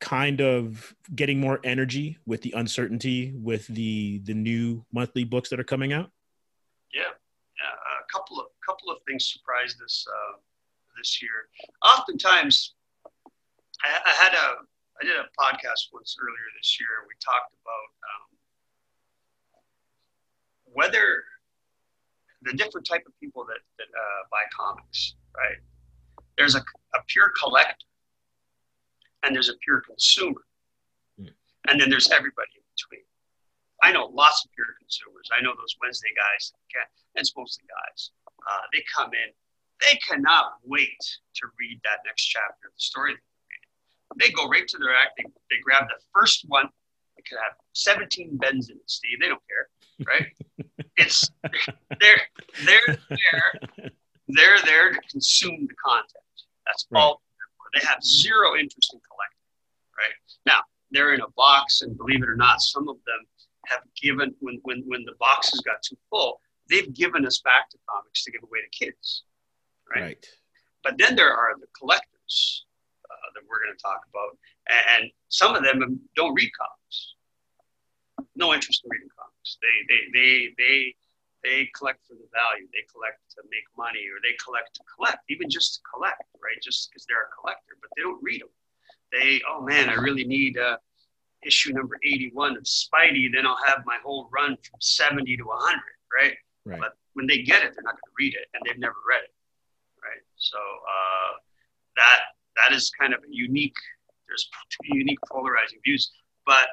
[0.00, 5.60] kind of getting more energy with the uncertainty with the the new monthly books that
[5.60, 6.10] are coming out?
[6.94, 8.04] Yeah, yeah.
[8.04, 10.36] A couple of couple of things surprised us uh,
[10.96, 11.48] this year.
[11.84, 12.74] Oftentimes,
[13.84, 14.46] I, I, had a
[15.00, 17.06] I did a podcast once earlier this year.
[17.06, 18.28] We talked about um,
[20.72, 21.22] whether
[22.42, 25.58] the different type of people that, that uh, buy comics, right?
[26.36, 26.62] There's a,
[26.94, 27.86] a pure collector,
[29.22, 30.42] and there's a pure consumer,
[31.20, 31.30] mm.
[31.68, 33.06] and then there's everybody in between.
[33.82, 35.30] I know lots of pure consumers.
[35.36, 36.86] I know those Wednesday guys, and
[37.22, 38.10] it's mostly guys.
[38.26, 39.30] Uh, they come in,
[39.80, 40.98] they cannot wait
[41.36, 43.14] to read that next chapter of the story.
[44.16, 45.12] They go right to their act.
[45.16, 46.68] They, they grab the first one.
[47.16, 49.18] They could have 17 bends in it, Steve.
[49.20, 50.76] They don't care, right?
[50.96, 51.30] it's
[52.00, 52.22] they're
[52.64, 53.90] they're there.
[54.28, 56.24] They're there to consume the content.
[56.66, 57.00] That's right.
[57.00, 57.22] all.
[57.74, 59.44] They have zero interest in collecting,
[59.98, 60.14] right?
[60.46, 63.26] Now they're in a box, and believe it or not, some of them
[63.66, 66.40] have given when when when the boxes got too full,
[66.70, 69.24] they've given us back to comics to give away to kids,
[69.94, 70.02] right?
[70.02, 70.26] right.
[70.82, 72.64] But then there are the collectors
[73.34, 74.36] that we're going to talk about,
[74.68, 77.14] and some of them don't read comics.
[78.34, 79.58] No interest in reading comics.
[79.62, 80.76] They they they they
[81.44, 82.66] they collect for the value.
[82.72, 86.58] They collect to make money, or they collect to collect, even just to collect, right?
[86.62, 88.52] Just because they're a collector, but they don't read them.
[89.12, 90.76] They, oh man, I really need uh,
[91.44, 93.32] issue number 81 of Spidey.
[93.32, 95.80] Then I'll have my whole run from 70 to 100,
[96.12, 96.36] right?
[96.64, 96.80] Right.
[96.80, 99.24] But when they get it, they're not going to read it, and they've never read
[99.24, 99.34] it,
[100.02, 100.22] right?
[100.36, 101.32] So uh,
[101.96, 102.20] that
[102.58, 103.76] that is kind of a unique.
[104.26, 104.48] There's
[104.82, 106.12] unique polarizing views,
[106.44, 106.68] but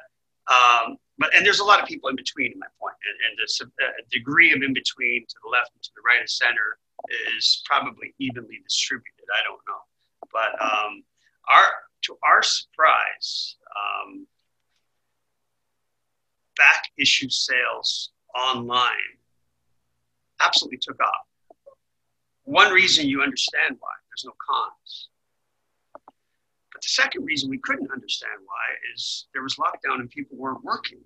[0.50, 2.52] um, but and there's a lot of people in between.
[2.52, 5.90] In my point, and, and uh, degree of in between to the left and to
[5.94, 6.78] the right and center
[7.36, 9.24] is probably evenly distributed.
[9.32, 9.82] I don't know,
[10.32, 11.02] but um,
[11.48, 11.66] our
[12.02, 14.26] to our surprise, um,
[16.56, 19.16] back issue sales online
[20.40, 21.26] absolutely took off.
[22.44, 25.08] One reason you understand why there's no cons.
[26.86, 31.00] The second reason we couldn't understand why is there was lockdown and people weren't working.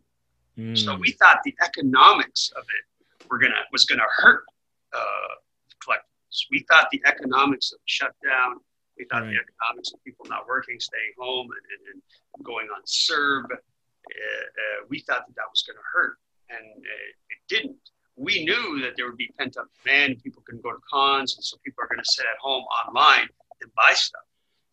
[0.58, 0.76] Mm.
[0.76, 4.44] So we thought the economics of it were gonna was gonna hurt
[4.92, 5.34] uh,
[5.82, 6.44] collectibles.
[6.50, 8.60] We thought the economics of shutdown,
[8.98, 9.32] we thought right.
[9.32, 12.02] the economics of people not working, staying home, and, and,
[12.36, 16.18] and going on CERB, uh, uh, we thought that that was going to hurt,
[16.50, 17.78] and uh, it didn't
[18.20, 20.22] we knew that there would be pent up demand.
[20.22, 23.28] People couldn't go to cons, and so people are going to sit at home online
[23.62, 24.20] and buy stuff.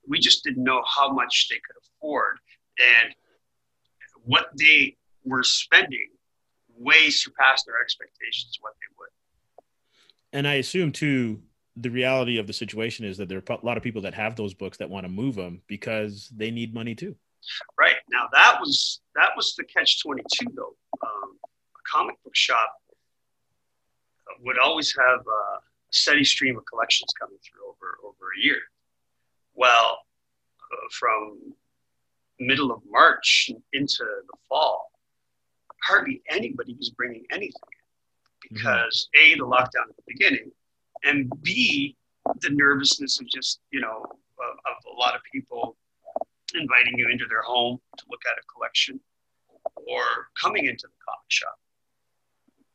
[0.08, 2.38] We just didn't know how much they could afford,
[2.80, 3.14] and
[4.24, 6.10] what they were spending
[6.78, 8.58] way surpassed their expectations.
[8.62, 9.10] What they would.
[10.34, 11.42] And I assume too,
[11.76, 14.36] the reality of the situation is that there are a lot of people that have
[14.36, 17.16] those books that want to move them because they need money too.
[17.78, 20.76] Right now, that was that was the catch twenty two though.
[21.02, 22.74] Um, a comic book shop
[24.42, 25.60] would always have a
[25.92, 28.60] steady stream of collections coming through over, over a year.
[29.58, 30.00] Well,
[30.72, 31.54] uh, from
[32.40, 34.92] middle of March into the fall,
[35.84, 37.54] hardly anybody was bringing anything
[38.50, 39.34] because mm-hmm.
[39.34, 40.52] A, the lockdown at the beginning,
[41.04, 41.98] and B,
[42.42, 45.76] the nervousness of just, you know, of, of a lot of people
[46.54, 49.00] inviting you into their home to look at a collection
[49.76, 50.02] or
[50.42, 51.60] coming into the comic shop.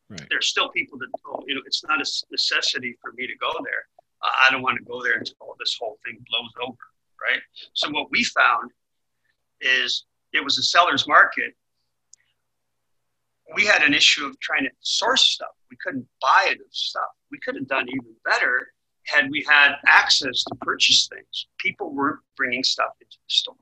[0.09, 0.27] Right.
[0.29, 3.51] There's still people that, oh, you know, it's not a necessity for me to go
[3.63, 3.87] there.
[4.23, 6.77] I don't want to go there until this whole thing blows over,
[7.21, 7.41] right?
[7.73, 8.71] So what we found
[9.61, 11.53] is it was a seller's market.
[13.55, 15.51] We had an issue of trying to source stuff.
[15.69, 17.09] We couldn't buy enough stuff.
[17.31, 18.69] We could have done even better
[19.05, 21.47] had we had access to purchase things.
[21.59, 23.55] People weren't bringing stuff into the store.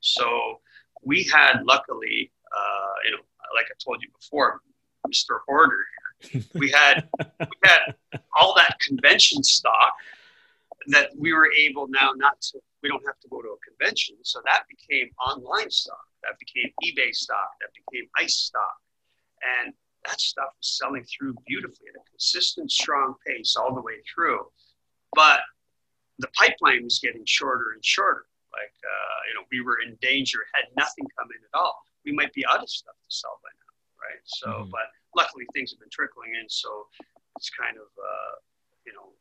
[0.00, 0.60] So
[1.02, 3.22] we had, luckily, uh, you know,
[3.54, 4.60] like I told you before,
[5.06, 5.40] Mr.
[5.46, 5.84] Hoarder.
[6.54, 7.08] We had
[7.40, 7.94] we had
[8.36, 9.94] all that convention stock
[10.88, 14.16] that we were able now not to we don't have to go to a convention.
[14.22, 18.76] So that became online stock, that became eBay stock, that became ice stock.
[19.62, 19.74] And
[20.06, 24.46] that stuff was selling through beautifully at a consistent, strong pace all the way through.
[25.14, 25.40] But
[26.18, 28.26] the pipeline was getting shorter and shorter.
[28.52, 31.82] Like, uh, you know, we were in danger, had nothing come in at all.
[32.04, 33.74] We might be out of stuff to sell by now,
[34.08, 34.22] right?
[34.24, 34.70] So, mm-hmm.
[34.70, 36.86] but luckily things have been trickling in, so
[37.36, 38.34] it's kind of uh,
[38.86, 39.14] you know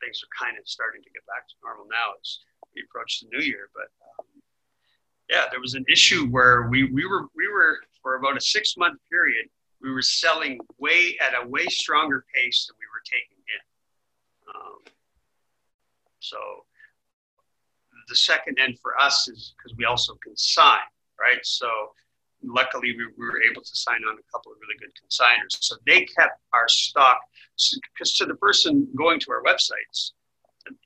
[0.00, 2.40] things are kind of starting to get back to normal now as
[2.74, 3.68] we approach the new year.
[3.74, 4.26] But um,
[5.28, 8.76] yeah, there was an issue where we we were we were for about a six
[8.76, 9.48] month period
[9.80, 14.54] we were selling way at a way stronger pace than we were taking in.
[14.54, 14.78] Um,
[16.20, 16.36] so
[18.08, 20.78] the second end for us is because we also consign,
[21.18, 21.44] right?
[21.44, 21.68] So
[22.42, 25.62] luckily we, we, were able to sign on a couple of really good consigners.
[25.62, 27.18] So they kept our stock
[27.92, 30.12] because to the person going to our websites,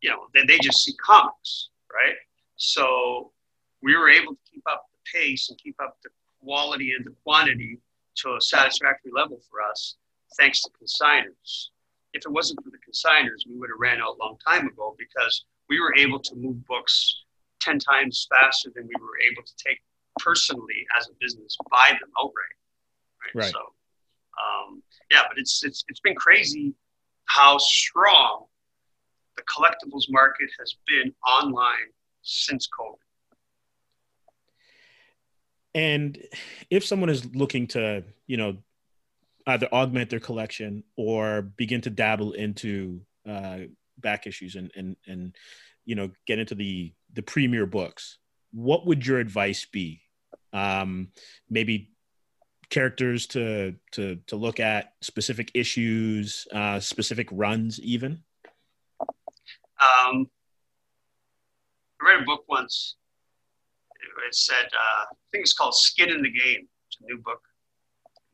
[0.02, 2.14] you know, they, they just see comics, right?
[2.56, 3.32] So
[3.82, 6.10] we were able to keep up the pace and keep up the
[6.42, 7.78] quality and the quantity
[8.16, 9.96] to a satisfactory level for us,
[10.38, 11.68] thanks to consigners.
[12.12, 14.94] If it wasn't for the consigners, we would have ran out a long time ago
[14.98, 17.24] because we were able to move books
[17.60, 19.80] 10 times faster than we were able to take
[20.20, 22.54] personally as a business buy them outright,
[23.34, 23.52] Right.
[23.52, 26.74] So, um, yeah, but it's it's it's been crazy
[27.26, 28.46] how strong
[29.36, 31.90] the collectibles market has been online
[32.22, 32.96] since COVID.
[35.74, 36.18] And
[36.70, 38.58] if someone is looking to, you know,
[39.46, 43.60] either augment their collection or begin to dabble into uh,
[43.98, 45.34] back issues and and and
[45.84, 48.18] you know get into the the premier books,
[48.52, 50.03] what would your advice be?
[50.54, 51.08] Um,
[51.50, 51.90] maybe
[52.70, 58.22] characters to to to look at, specific issues, uh, specific runs, even.
[59.80, 60.30] Um,
[62.00, 62.96] I read a book once.
[64.26, 66.68] It said, uh, I think it's called Skin in the Game.
[66.86, 67.40] It's a new book.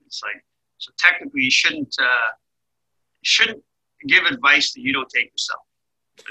[0.06, 0.44] It's like,
[0.78, 2.30] so technically, you shouldn't uh,
[3.22, 3.62] you shouldn't
[4.06, 5.62] give advice that you don't take yourself.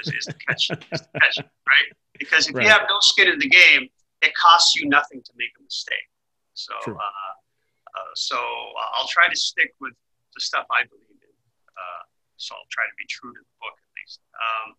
[0.00, 1.88] Is, is the catch, is the catch, right?
[2.18, 2.64] Because if Right.
[2.64, 3.88] you have no skin in the game,
[4.22, 6.08] it costs you nothing to make a mistake.
[6.54, 7.34] So, uh,
[7.96, 8.36] uh, so
[8.94, 9.94] I'll try to stick with
[10.34, 11.36] the stuff I believe in.
[11.72, 12.02] Uh,
[12.36, 14.20] so I'll try to be true to the book at least.
[14.36, 14.74] Um,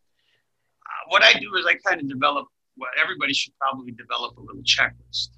[0.85, 4.41] uh, what I do is I kind of develop what everybody should probably develop a
[4.41, 5.37] little checklist.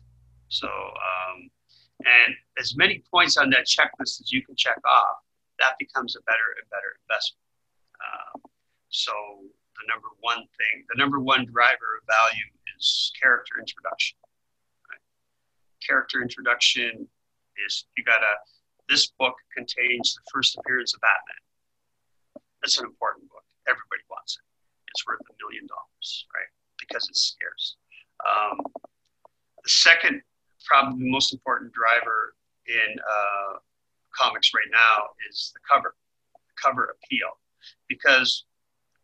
[0.50, 1.50] So, um,
[2.04, 5.18] and as many points on that checklist as you can check off,
[5.60, 7.42] that becomes a better and better investment.
[8.04, 8.42] Um,
[8.89, 9.13] so,
[9.80, 12.46] the number one thing, the number one driver of value
[12.84, 14.17] is character introduction.
[14.89, 15.04] Right?
[15.86, 17.08] Character introduction
[17.65, 18.36] is you gotta.
[18.89, 22.43] This book contains the first appearance of Batman.
[22.62, 23.48] That's an important book.
[23.65, 24.43] Everybody wants it
[24.93, 26.50] it's worth a million dollars, right?
[26.80, 27.76] Because it's scarce.
[28.22, 28.62] Um,
[29.63, 30.22] the second,
[30.65, 32.36] probably most important driver
[32.67, 33.58] in uh,
[34.13, 35.96] comics right now is the cover,
[36.34, 37.30] the cover appeal.
[37.89, 38.46] Because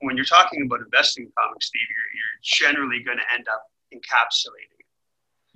[0.01, 2.39] when you're talking about investing in comics, Steve, you're, you're
[2.73, 4.85] generally going to end up encapsulating it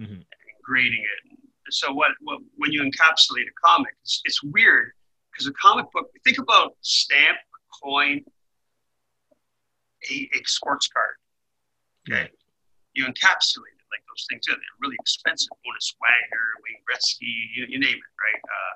[0.03, 0.15] Mhm.
[0.17, 0.25] and
[0.63, 1.38] grading it.
[1.69, 4.91] So what, what when you encapsulate a comic, it's, it's weird
[5.32, 6.12] because a comic book.
[6.23, 8.23] Think about stamp, a coin,
[10.12, 11.15] a, a sports card.
[12.10, 12.29] Okay.
[12.93, 14.53] You encapsulate it like those things are.
[14.53, 15.49] They're really expensive.
[15.65, 18.41] Honus Wagner, Wayne Gretzky, you, you name it, right?
[18.43, 18.73] Uh,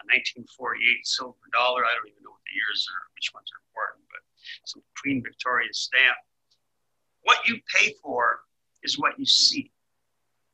[0.00, 1.84] a 1948 silver dollar.
[1.84, 4.22] I don't even know what the years are, which ones are important, but
[4.64, 6.16] some Queen Victoria stamp.
[7.22, 8.40] What you pay for
[8.82, 9.70] is what you see.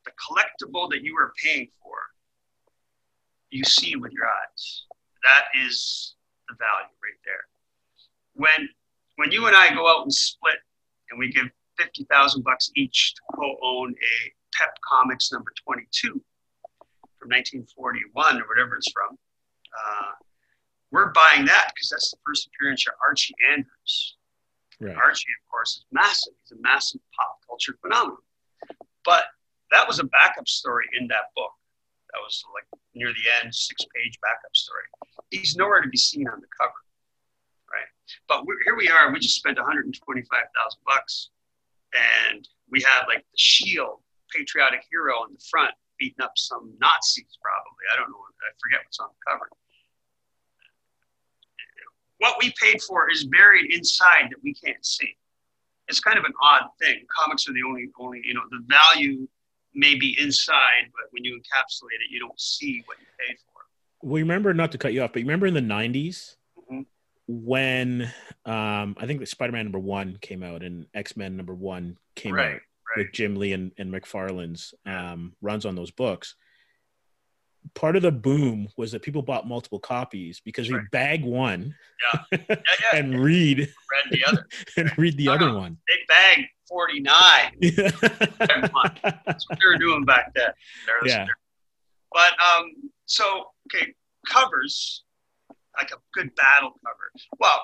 [0.04, 1.98] The collectible that you are paying for,
[3.50, 4.86] you see with your eyes.
[5.22, 6.14] That is
[6.48, 7.46] the value right there.
[8.34, 8.68] When
[9.16, 10.58] when you and I go out and split
[11.10, 11.46] and we give
[11.78, 16.20] 50,000 bucks each to co-own a Pep Comics number 22
[17.18, 19.16] from 1941 or whatever it's from,
[19.76, 20.12] uh,
[20.92, 24.16] we're buying that because that's the first appearance of Archie Andrews.
[24.80, 24.94] Right.
[24.96, 26.34] Archie, of course, is massive.
[26.42, 28.18] He's a massive pop culture phenomenon.
[29.04, 29.24] But
[29.70, 31.52] that was a backup story in that book.
[32.12, 34.84] That was like near the end, six-page backup story.
[35.30, 36.80] He's nowhere to be seen on the cover,
[37.72, 37.88] right?
[38.28, 39.12] But we're, here we are.
[39.12, 39.92] We just spent 125,000
[40.86, 41.30] bucks,
[41.92, 47.36] and we have like the Shield, patriotic hero on the front, beating up some Nazis.
[47.42, 48.22] Probably, I don't know.
[48.22, 49.50] I forget what's on the cover.
[52.18, 55.16] What we paid for is buried inside that we can't see.
[55.88, 57.04] It's kind of an odd thing.
[57.16, 59.28] Comics are the only, only you know, the value
[59.74, 63.62] may be inside, but when you encapsulate it, you don't see what you paid for.
[64.08, 66.36] Well, remember not to cut you off, but you remember in the '90s
[66.70, 66.86] Mhm.
[67.28, 68.02] when
[68.44, 72.46] um, I think the Spider-Man number one came out and X-Men number one came Right,
[72.46, 72.96] out right.
[72.96, 76.34] with Jim Lee and, and McFarlane's um, runs on those books.
[77.76, 81.74] Part of the boom was that people bought multiple copies because you bag one
[82.32, 82.56] Yeah, yeah.
[82.94, 84.46] and read Read the other.
[84.78, 85.76] and read the other one.
[85.86, 87.52] They bagged 49.
[87.76, 90.50] That's what they were doing back then.
[91.04, 91.26] Yeah.
[92.12, 92.72] But um,
[93.04, 93.24] so
[93.66, 93.92] okay,
[94.26, 95.04] covers
[95.76, 97.12] like a good battle cover.
[97.38, 97.60] Well,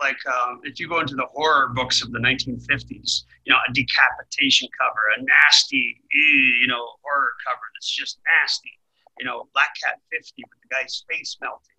[0.00, 3.72] like um, if you go into the horror books of the 1950s, you know, a
[3.72, 8.72] decapitation cover, a nasty, you know, horror cover that's just nasty.
[9.20, 11.76] You know, Black Cat 50 with the guy's face melting.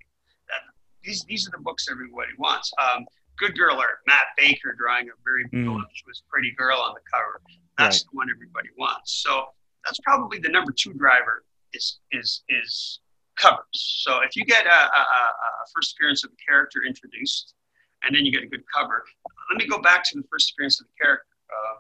[0.47, 0.61] That,
[1.03, 2.71] these these are the books everybody wants.
[2.79, 3.05] Um,
[3.39, 5.65] Good Girl Art, Matt Baker drawing a very Mm.
[5.65, 7.41] voluptuous, pretty girl on the cover.
[7.79, 9.11] That's the one everybody wants.
[9.23, 9.47] So
[9.83, 12.99] that's probably the number two driver is is is
[13.37, 13.65] covers.
[14.03, 15.21] So if you get a, a, a
[15.63, 17.55] a first appearance of a character introduced,
[18.03, 19.03] and then you get a good cover,
[19.49, 21.25] let me go back to the first appearance of the character.
[21.49, 21.77] Uh,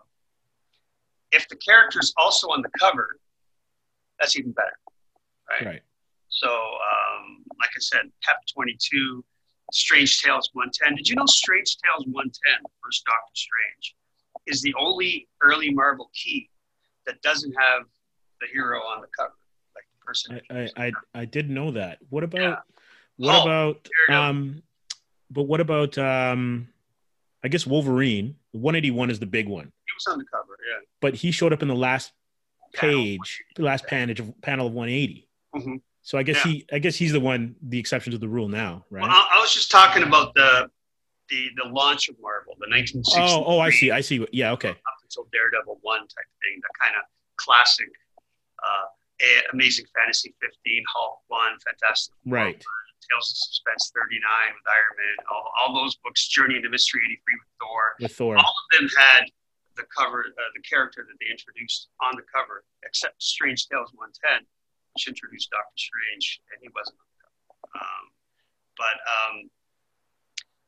[1.31, 3.19] if the character is also on the cover,
[4.19, 4.77] that's even better,
[5.59, 5.65] right?
[5.65, 5.81] right.
[6.29, 9.23] So, um, like I said, PEP 22,
[9.73, 10.95] Strange Tales 110.
[10.95, 13.95] Did you know Strange Tales 110, first Doctor Strange,
[14.47, 16.49] is the only early Marvel key
[17.05, 17.83] that doesn't have
[18.39, 19.33] the hero on the cover?
[19.75, 20.41] Like person.
[20.49, 20.91] I, I, I,
[21.21, 21.99] I did know that.
[22.09, 22.55] What about Yeah.
[23.17, 24.63] what Hulk, about um
[25.29, 26.67] but what about um
[27.43, 28.35] I guess Wolverine.
[28.51, 29.65] 181 is the big one.
[29.65, 30.85] He was on the cover, yeah.
[30.99, 32.11] But he showed up in the last
[32.73, 35.27] page, the last panel of panel of 180.
[35.55, 35.81] Mhm.
[36.01, 36.51] So I guess Yeah.
[36.51, 39.01] he I guess he's the one the exception to the rule now, right?
[39.03, 40.69] Well, I, I was just talking about the
[41.29, 43.15] the the launch of Marvel, the 1960s.
[43.17, 43.91] oh, oh, I see.
[43.91, 44.25] I see.
[44.31, 44.69] Yeah, okay.
[44.71, 47.03] Up until Daredevil one type thing, the kind of
[47.37, 47.87] classic,
[48.63, 48.85] uh,
[49.53, 52.59] Amazing Fantasy 15, Hulk one, Fantastic Right.
[53.09, 54.21] Tales of Suspense 39
[54.53, 57.83] with Iron Man, all, all those books, Journey into Mystery 83 with Thor.
[57.99, 58.37] With Thor.
[58.37, 59.25] All of them had
[59.75, 64.45] the cover, uh, the character that they introduced on the cover, except Strange Tales 110,
[64.93, 66.97] which introduced Doctor Strange, and he wasn't.
[67.75, 68.03] Um,
[68.77, 69.49] but um,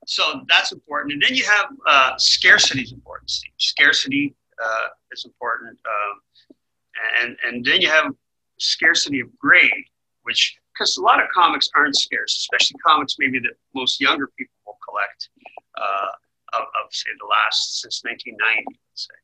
[0.05, 1.13] so that's important.
[1.13, 3.32] And then you have uh, scarcity is important.
[3.57, 6.55] Scarcity uh, is important, um,
[7.21, 8.13] and and then you have
[8.59, 9.86] scarcity of grade,
[10.24, 14.55] which because a lot of comics aren't scarce, especially comics maybe that most younger people
[14.65, 15.30] will collect.
[15.78, 16.07] Uh,
[16.53, 19.19] of, of say the last since 1990, let's say.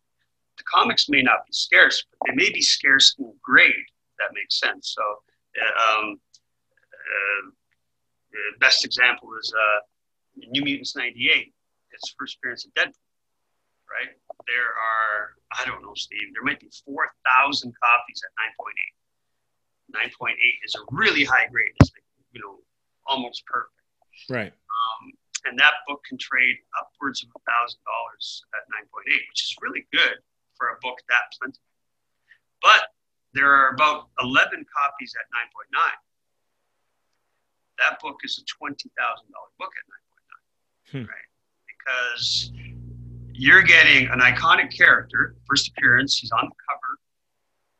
[0.58, 3.88] The comics may not be scarce, but they may be scarce in grade.
[4.20, 4.96] That makes sense.
[4.96, 6.20] So, uh, um,
[6.94, 7.50] uh,
[8.32, 9.80] the best example is uh,
[10.52, 11.54] New Mutants '98.
[11.92, 12.94] Its first appearance of Deadpool.
[13.90, 14.14] Right
[14.46, 16.30] there are I don't know, Steve.
[16.34, 18.32] There might be 4,000 copies at
[19.98, 20.14] 9.8.
[20.14, 21.74] 9.8 is a really high grade.
[21.82, 22.60] It's like, you know
[23.08, 23.74] almost perfect
[24.30, 24.54] Right.
[24.54, 25.02] um,
[25.46, 29.88] and that book can trade upwards of a thousand dollars at 9.8 which is really
[29.92, 30.22] good
[30.56, 31.66] for a book that plentiful
[32.62, 32.82] but
[33.34, 35.26] there are about 11 copies at
[35.78, 35.80] 9.9
[37.80, 38.76] that book is a $20000
[39.58, 39.96] book at 9.9
[40.92, 41.06] Hmm.
[41.06, 41.30] right
[41.68, 42.52] because
[43.34, 46.98] you're getting an iconic character first appearance he's on the cover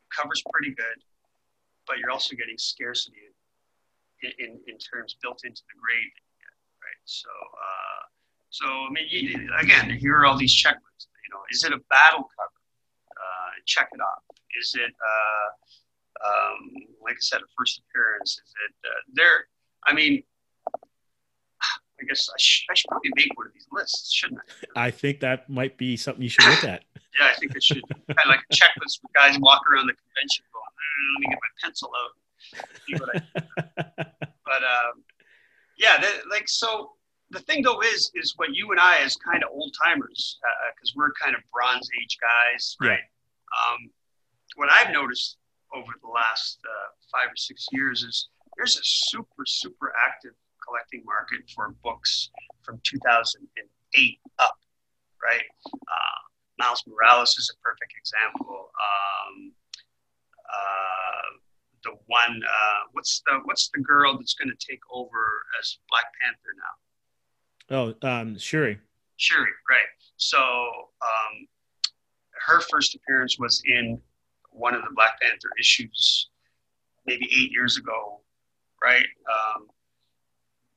[0.04, 1.04] the cover's pretty good
[1.88, 3.18] but you're also getting scarcity
[4.22, 6.54] in, in, in terms built into the grade that you get,
[6.86, 7.02] right?
[7.06, 8.02] So, uh,
[8.52, 11.08] so I mean, again, here are all these checklists.
[11.26, 12.59] You know, is it a battle cover?
[13.60, 14.24] Uh, check it off.
[14.60, 16.72] Is it, uh, um,
[17.04, 18.42] like I said, a first appearance?
[18.44, 19.48] Is it uh, there?
[19.86, 20.24] I mean,
[22.02, 24.40] I guess I, sh- I should probably make one of these lists, shouldn't
[24.76, 24.88] I?
[24.88, 26.84] I think that might be something you should look at.
[27.20, 29.94] Yeah, I think it should kind of like a checklist where guys walk around the
[29.94, 32.14] convention going, "Mm, let me get my pencil out.
[32.86, 34.06] See what I
[34.46, 35.04] but um,
[35.78, 36.92] yeah, that, like so.
[37.32, 40.40] The thing though is, is what you and I, as kind of old timers,
[40.76, 43.00] because we're kind of Bronze Age guys, right?
[43.54, 43.90] Um,
[44.56, 45.38] what I've noticed
[45.74, 50.34] over the last uh, five or six years is there's a super, super active
[50.66, 52.30] collecting market for books
[52.64, 54.58] from 2008 up,
[55.24, 55.46] right?
[55.74, 56.20] Uh,
[56.60, 58.70] Miles Morales is a perfect example.
[58.76, 59.52] Um,
[60.50, 61.30] uh,
[61.84, 66.06] the one uh, what's the what's the girl that's going to take over as Black
[66.22, 67.96] Panther now?
[68.04, 68.80] Oh, um, Shuri.
[69.18, 69.80] Shuri, right?
[70.18, 71.48] So um,
[72.46, 74.02] her first appearance was in
[74.52, 76.30] one of the Black Panther issues,
[77.06, 78.22] maybe eight years ago,
[78.82, 79.06] right?
[79.30, 79.68] Um,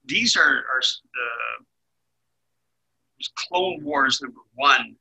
[0.04, 0.82] these are are
[1.14, 1.64] the
[3.36, 4.96] Clone Wars number one,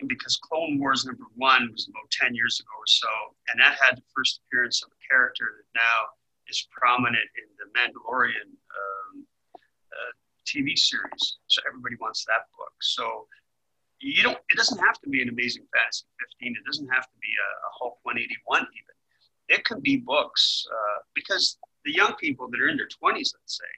[0.00, 3.08] and because Clone Wars number one was about ten years ago or so,
[3.48, 6.08] and that had the first appearance of a character that now
[6.48, 10.12] is prominent in the Mandalorian um, uh,
[10.46, 11.38] TV series.
[11.46, 12.72] So everybody wants that book.
[12.80, 13.26] So
[14.00, 14.38] you don't.
[14.50, 16.04] It doesn't have to be an Amazing Fantasy
[16.40, 16.56] 15.
[16.56, 18.94] It doesn't have to be a, a Hulk 181 even.
[19.48, 23.58] It can be books uh, because the young people that are in their 20s, let's
[23.58, 23.72] say,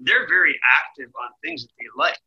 [0.00, 2.18] they're very active on things that they like.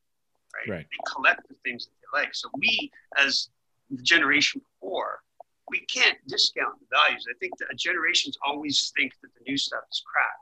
[0.56, 0.78] Right?
[0.78, 0.88] Right.
[0.90, 2.34] They collect the things that they like.
[2.34, 3.50] So we, as
[3.90, 5.22] the generation before,
[5.70, 7.26] we can't discount the values.
[7.30, 10.40] I think that generations always think that the new stuff is crap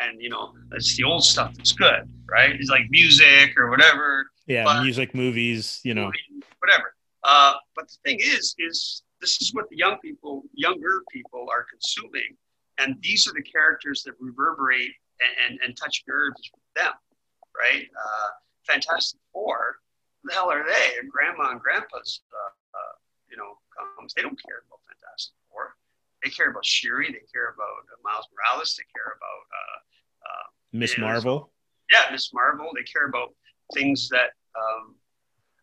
[0.00, 4.26] and you know it's the old stuff that's good right it's like music or whatever
[4.48, 6.10] Yeah, But- music, movies, you know.
[6.58, 6.94] whatever
[7.24, 11.64] uh, but the thing is is this is what the young people younger people are
[11.70, 12.36] consuming
[12.78, 16.94] and these are the characters that reverberate and, and, and touch nerves with them
[17.56, 18.28] right uh,
[18.66, 19.76] fantastic four
[20.22, 22.94] who the hell are they grandma and grandpa's uh, uh,
[23.30, 23.58] you know
[23.96, 25.74] comes they don't care about fantastic four
[26.22, 27.06] they care about Shuri.
[27.06, 28.74] They care about uh, Miles Morales.
[28.74, 29.78] They care about uh,
[30.26, 31.52] uh, Miss Marvel.
[31.90, 32.70] yeah, Miss Marvel.
[32.74, 33.34] They care about
[33.74, 34.94] things that um,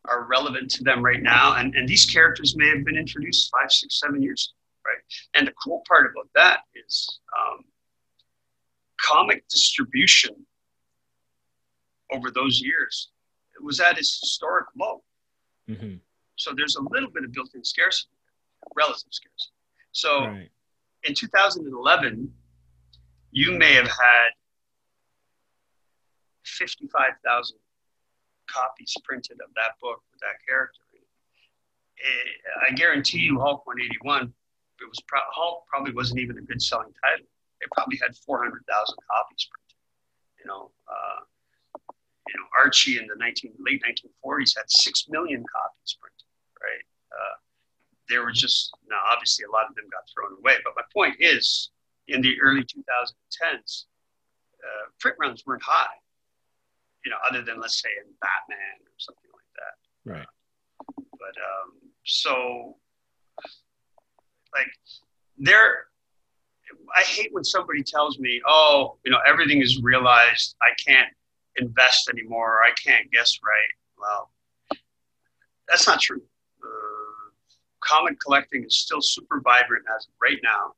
[0.08, 1.56] are relevant to them right now.
[1.56, 4.53] And, and these characters may have been introduced five, six, seven years
[4.86, 5.01] ago, right?
[5.34, 7.64] And the cool part about that is um,
[9.01, 10.36] comic distribution
[12.12, 13.10] over those years
[13.58, 15.01] it was at its historic low.
[15.68, 15.95] hmm
[16.36, 18.12] So there's a little bit of built-in scarcity,
[18.76, 19.53] relative scarcity.
[19.91, 20.49] So Right.
[21.03, 22.34] in 2011,
[23.32, 24.30] you may have had
[26.43, 27.58] 55,000
[28.56, 30.80] copies printed of that book with that character.
[31.99, 34.34] Eh, I guarantee you, Hulk 181,
[34.82, 37.28] it was pro- Hulk probably wasn't even a good selling title.
[37.62, 39.80] It probably had 400,000 copies printed.
[40.39, 41.22] You know, uh,
[42.28, 46.28] you know, Archie in the 19, late 1940s had six million copies printed.
[46.62, 46.86] Right?
[47.12, 47.36] Uh,
[48.10, 50.60] there were just now obviously a lot of them got thrown away.
[50.64, 51.72] But my point is,
[52.08, 53.86] in the early 2010s,
[54.62, 55.95] uh, print runs weren't high.
[57.06, 60.12] You know, other than let's say in Batman or something like that.
[60.12, 60.28] Right.
[60.97, 61.72] But um,
[62.03, 62.78] so,
[64.53, 64.68] like,
[65.38, 65.86] there.
[66.95, 70.56] I hate when somebody tells me, "Oh, you know, everything is realized.
[70.62, 71.14] I can't
[71.58, 72.58] invest anymore.
[72.58, 74.32] Or I can't guess right." Well,
[75.68, 76.22] that's not true.
[76.64, 77.30] Uh,
[77.84, 80.74] comic collecting is still super vibrant as of right now,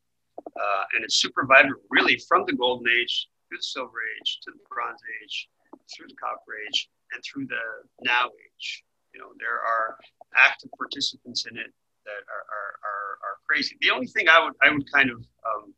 [0.45, 4.51] uh, and it's super vibrant really from the Golden Age to the Silver Age to
[4.51, 5.49] the Bronze Age,
[5.89, 7.63] through the Copper Age, and through the
[8.01, 8.83] Now Age.
[9.13, 9.97] You know, there are
[10.35, 11.73] active participants in it
[12.05, 13.77] that are, are, are, are crazy.
[13.81, 15.73] The only thing I would I would kind of um,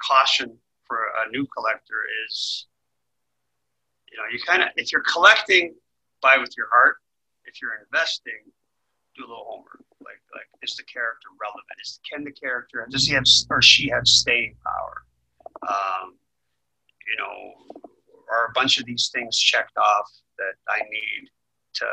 [0.00, 0.56] caution
[0.86, 2.66] for a new collector is,
[4.10, 5.74] you know, you kind of if you're collecting,
[6.22, 6.96] buy with your heart.
[7.44, 8.46] If you're investing,
[9.16, 9.84] do a little homework.
[10.00, 11.66] Like like is the character relevant?
[11.82, 15.04] Is can the character and does he have or she have staying power?
[15.68, 16.14] Um,
[17.06, 17.89] you know,
[18.30, 20.08] are a bunch of these things checked off
[20.38, 21.28] that I need
[21.74, 21.86] to,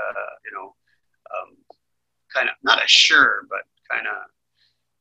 [0.46, 0.76] you know,
[1.36, 1.58] um,
[2.34, 4.30] kind of not assure, but kind of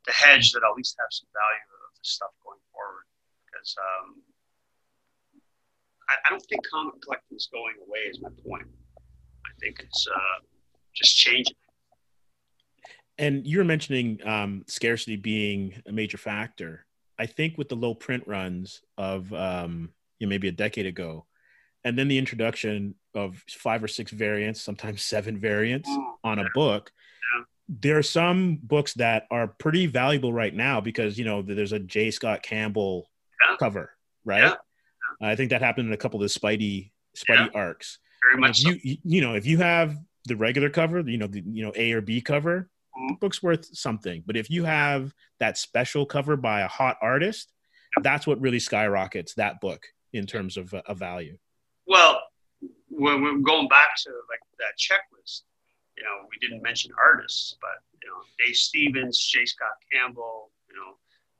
[0.06, 3.04] to hedge that I'll at least have some value of the stuff going forward.
[3.46, 4.22] Because um,
[6.08, 8.00] I, I, don't think comic collecting is going away.
[8.10, 8.66] Is my point.
[9.46, 10.40] I think it's uh,
[10.94, 11.56] just changing.
[13.18, 16.86] And you were mentioning um, scarcity being a major factor.
[17.18, 21.25] I think with the low print runs of um, you know, maybe a decade ago,
[21.86, 26.44] and then the introduction of five or six variants, sometimes seven variants mm, on a
[26.52, 26.90] book.
[27.36, 27.44] Yeah.
[27.68, 31.78] There are some books that are pretty valuable right now because you know there's a
[31.78, 32.10] J.
[32.10, 33.08] Scott Campbell
[33.40, 33.56] yeah.
[33.58, 33.92] cover,
[34.24, 34.42] right?
[34.42, 34.54] Yeah.
[35.28, 38.00] I think that happened in a couple of the Spidey Spidey arcs.
[38.28, 38.62] Very much.
[38.62, 38.70] So.
[38.82, 41.92] You you know if you have the regular cover, you know the you know A
[41.92, 42.68] or B cover,
[42.98, 43.14] mm-hmm.
[43.14, 44.24] the book's worth something.
[44.26, 47.52] But if you have that special cover by a hot artist,
[48.02, 51.36] that's what really skyrockets that book in terms of, uh, of value.
[51.86, 52.20] Well,
[52.88, 55.42] when we're going back to like that checklist,
[55.96, 59.44] you know, we didn't mention artists, but you know, Dave Stevens, J.
[59.46, 60.96] Scott Campbell, you know,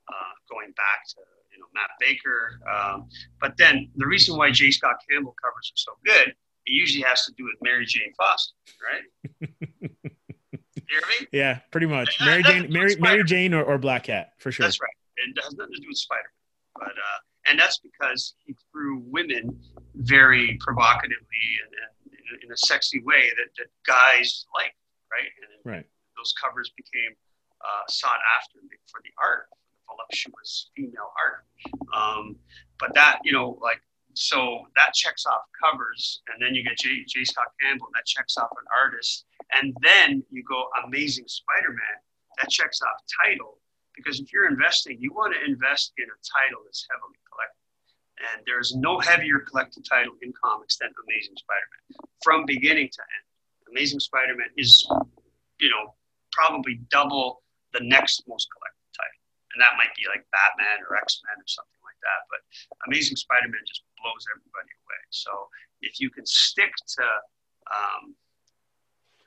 [0.09, 1.21] uh, going back to
[1.51, 2.59] you know Matt Baker.
[2.69, 4.71] Um, but then the reason why J.
[4.71, 6.35] Scott Campbell covers are so good, it
[6.65, 9.49] usually has to do with Mary Jane Foster, right?
[9.79, 9.89] you
[10.89, 11.27] hear me?
[11.31, 12.17] Yeah, pretty much.
[12.23, 14.65] Mary Jane, Mary, Mary Jane, or, or Black Cat for sure.
[14.65, 14.89] That's right.
[15.17, 19.01] It has nothing to do with Spider Man, but uh, and that's because he threw
[19.05, 19.59] women
[19.97, 24.75] very provocatively and, and in a sexy way that, that guys like,
[25.11, 25.31] right?
[25.41, 25.85] And right.
[26.15, 27.15] those covers became
[27.61, 28.59] uh, sought after
[28.91, 31.45] for the art, for the voluptuous female art.
[31.93, 32.35] Um,
[32.79, 33.81] but that, you know, like,
[34.13, 37.05] so that checks off covers, and then you get J.
[37.07, 37.23] J.
[37.23, 41.97] Scott Campbell, and that checks off an artist, and then you go Amazing Spider-Man,
[42.41, 43.59] that checks off title,
[43.95, 47.17] because if you're investing, you want to invest in a title that's heavily
[48.17, 51.83] and there's no heavier collected title in comics than Amazing Spider-Man,
[52.23, 53.25] from beginning to end.
[53.69, 54.87] Amazing Spider-Man is,
[55.59, 55.93] you know,
[56.31, 57.43] probably double
[57.73, 59.21] the next most collected title,
[59.53, 62.19] and that might be like Batman or X-Men or something like that.
[62.31, 62.41] But
[62.87, 65.01] Amazing Spider-Man just blows everybody away.
[65.09, 65.31] So
[65.81, 67.03] if you can stick to,
[67.69, 68.15] um,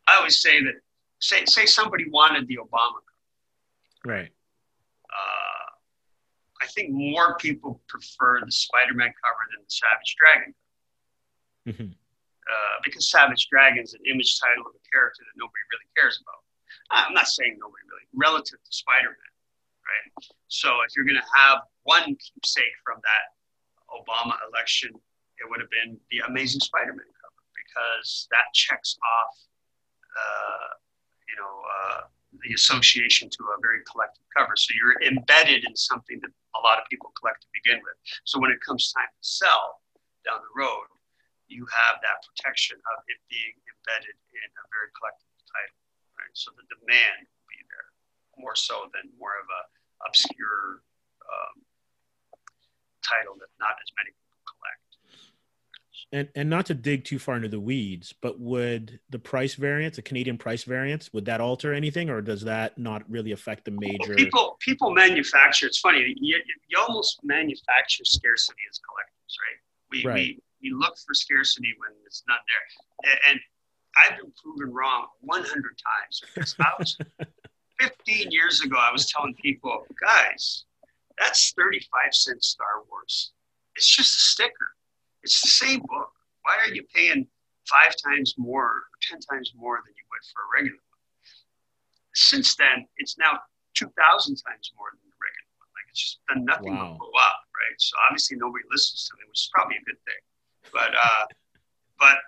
[0.08, 0.80] I always say that,
[1.20, 3.04] say say somebody wanted the Obama,
[4.04, 4.32] right?
[5.10, 5.66] Uh,
[6.62, 10.54] I think more people prefer the Spider-Man cover than the Savage Dragon
[11.66, 11.92] mm-hmm.
[11.92, 16.20] uh, because Savage Dragon is an image title of a character that nobody really cares
[16.20, 16.44] about.
[16.90, 19.32] I'm not saying nobody really, relative to Spider-Man,
[19.86, 20.06] right?
[20.48, 23.34] So if you're going to have one keepsake from that
[23.90, 24.90] Obama election,
[25.38, 29.34] it would have been the Amazing Spider-Man cover because that checks off,
[30.12, 30.68] uh,
[31.26, 32.00] you know, uh,
[32.30, 34.54] the association to a very collective cover.
[34.54, 37.98] So you're embedded in something that a lot of people collect to begin with.
[38.22, 39.82] So when it comes time to sell
[40.22, 40.86] down the road,
[41.50, 45.78] you have that protection of it being embedded in a very collective title,
[46.14, 46.34] right?
[46.38, 47.90] So the demand will be there
[48.38, 49.62] more so than more of a
[50.06, 50.86] obscure
[51.26, 51.66] um,
[53.02, 54.14] title that not as many.
[56.12, 59.94] And and not to dig too far into the weeds, but would the price variance,
[59.94, 63.70] the Canadian price variance, would that alter anything, or does that not really affect the
[63.70, 64.08] major?
[64.08, 65.66] Well, people people manufacture.
[65.66, 66.12] It's funny.
[66.16, 69.60] You, you almost manufacture scarcity as collectors, right?
[69.92, 70.14] We, Right.
[70.62, 73.40] we we look for scarcity when it's not there, and
[73.96, 76.22] I've been proven wrong 100 times.
[76.34, 76.98] Because I was
[77.80, 80.64] 15 years ago, I was telling people, guys,
[81.18, 83.32] that's 35 cent Star Wars.
[83.76, 84.74] It's just a sticker.
[85.22, 86.12] It's the same book.
[86.42, 87.26] Why are you paying
[87.68, 91.00] five times more or 10 times more than you would for a regular one?
[92.14, 93.38] Since then, it's now
[93.74, 93.92] 2,000
[94.36, 95.68] times more than the regular one.
[95.76, 96.96] Like it's just done nothing Wow.
[96.98, 97.76] but go up, right?
[97.78, 100.22] So obviously nobody listens to me, which is probably a good thing.
[100.72, 101.24] But, uh,
[102.00, 102.18] but,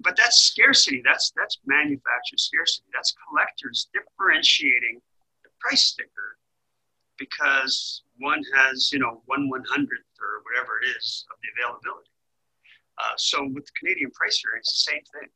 [0.00, 1.02] but that's scarcity.
[1.04, 2.88] That's that's manufactured scarcity.
[2.92, 5.00] That's collectors differentiating
[5.44, 6.38] the price sticker
[7.16, 12.10] because one has you know one one hundredth or whatever it is of the availability.
[12.98, 15.30] Uh, so with the Canadian price variance, the same thing.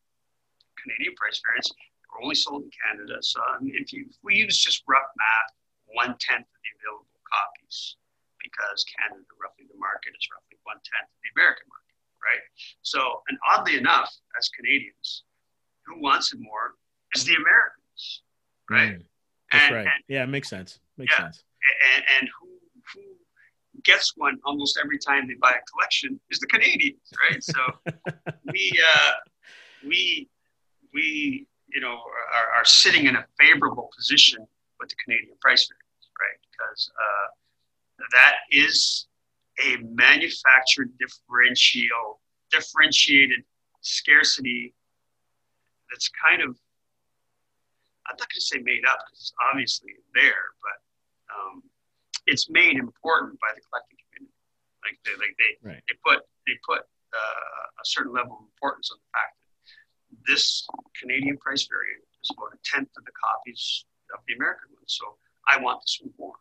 [0.83, 3.23] Canadian price variance they're only sold in Canada.
[3.23, 5.51] So mean, if you if we use just rough math,
[5.95, 7.97] one tenth of the available copies,
[8.43, 12.43] because Canada roughly the market is roughly one tenth of the American market, right?
[12.83, 15.25] So and oddly enough, as Canadians,
[15.87, 16.75] who wants it more
[17.15, 18.27] is the Americans,
[18.69, 18.99] right?
[18.99, 19.07] Mm,
[19.55, 19.89] that's and, right.
[19.89, 20.81] and yeah, it makes sense.
[20.99, 21.31] Makes Yeah.
[21.31, 21.45] sense.
[21.97, 22.52] and, and who
[23.85, 27.43] gets one almost every time they buy a collection is the Canadians, right?
[27.43, 27.61] So
[28.53, 29.13] we uh,
[29.87, 30.29] we
[30.93, 31.99] we you know
[32.35, 34.47] are, are sitting in a favorable position
[34.81, 36.39] with the Canadian price variance, right?
[36.51, 39.07] Because uh, that is
[39.65, 42.21] a manufactured differential
[42.51, 43.41] differentiated
[43.81, 44.75] scarcity
[45.91, 46.57] that's kind of
[48.07, 50.79] I'm not going to say made up because it's obviously there, but
[51.33, 51.63] um,
[52.27, 54.35] it's made important by the collecting community.
[54.85, 55.83] Like they, like they, Right.
[55.89, 60.67] they put they put uh, a certain level of importance on the fact that this
[61.01, 64.85] Canadian price variant is about a tenth of the copies of the American one.
[64.87, 65.17] So
[65.49, 66.35] I want this one more.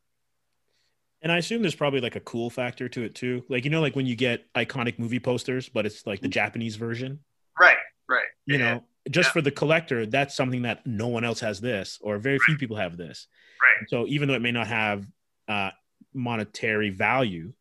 [1.24, 3.44] And I assume there's probably like a cool factor to it too.
[3.48, 6.76] Like you know, like when you get iconic movie posters, but it's like the Japanese
[6.78, 7.20] version.
[7.60, 7.78] Right,
[8.10, 8.26] right.
[8.48, 9.34] You Yeah, know, just Yeah.
[9.34, 12.78] for the collector, that's something that no one else has this, or very few people
[12.78, 13.28] have this.
[13.62, 13.88] right.
[13.90, 15.06] So even though it may not have
[15.52, 15.72] uh,
[16.14, 17.52] monetary value,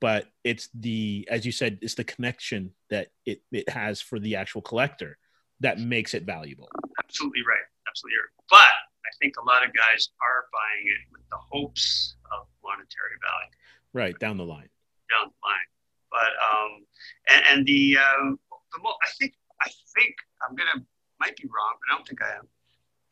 [0.00, 4.36] but it's the, as you said, it's the connection that it, it has for the
[4.36, 5.18] actual collector
[5.60, 6.68] that makes it valuable.
[7.02, 7.66] Absolutely right.
[7.88, 8.34] Absolutely right.
[8.50, 8.74] But
[9.08, 13.56] I think a lot of guys are buying it with the hopes of monetary value.
[13.94, 14.68] Right down the line.
[15.14, 15.68] down the line.
[16.10, 16.70] But um,
[17.32, 18.38] and, and the um,
[18.72, 20.84] the mo- I think I think I'm gonna
[21.20, 22.46] might be wrong, but I don't think I am.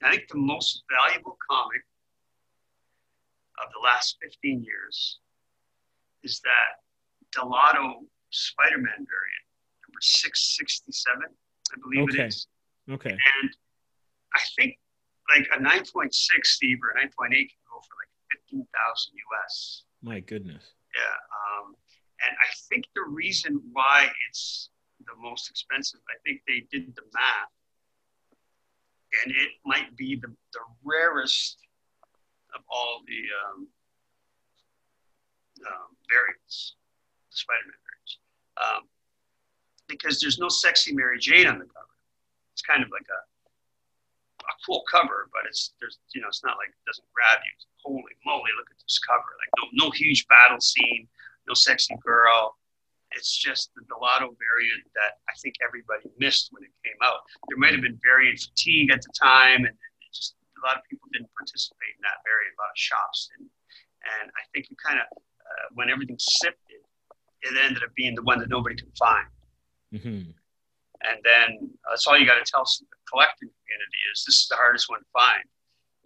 [0.02, 1.82] I think the most valuable comic
[3.62, 5.18] of the last 15 years
[6.22, 6.82] is that
[7.34, 9.44] Dell'Otto Spider-Man variant,
[9.86, 11.22] number 667,
[11.72, 12.24] I believe Okay.
[12.24, 12.46] it is.
[12.90, 13.10] Okay.
[13.10, 13.50] And
[14.34, 14.78] I think
[15.30, 16.12] like a 9.6
[16.44, 18.12] Steve or a 9.8 can go for like
[18.50, 19.82] 15,000 US.
[20.02, 20.62] My goodness.
[20.94, 21.16] Yeah.
[21.60, 21.74] Um,
[22.26, 24.70] and I think the reason why it's
[25.04, 27.52] the most expensive, I think they did the math,
[29.24, 31.58] and it might be the, the rarest
[32.56, 33.68] of all the um,
[35.68, 36.74] um, variants,
[37.30, 38.12] the Spider-Man variants,
[38.56, 38.82] um,
[39.86, 41.94] because there's no sexy Mary Jane on the cover.
[42.52, 43.20] It's kind of like a
[44.46, 47.52] a cool cover, but it's there's you know it's not like it doesn't grab you.
[47.82, 49.26] Holy moly, look at this cover!
[49.38, 51.08] Like no no huge battle scene,
[51.48, 52.56] no sexy girl.
[53.12, 57.20] It's just the Dell'Otto variant that I think everybody missed when it came out.
[57.48, 59.74] There might have been variant fatigue at the time, and
[60.56, 63.52] a lot of people didn't participate in that very, A lot of shops didn't,
[64.16, 66.82] and I think you kind of uh, when everything sifted,
[67.42, 69.28] it ended up being the one that nobody could find.
[69.92, 70.32] hmm
[71.06, 74.56] And then that's all you got to tell the collecting community is this is the
[74.56, 75.44] hardest one to find.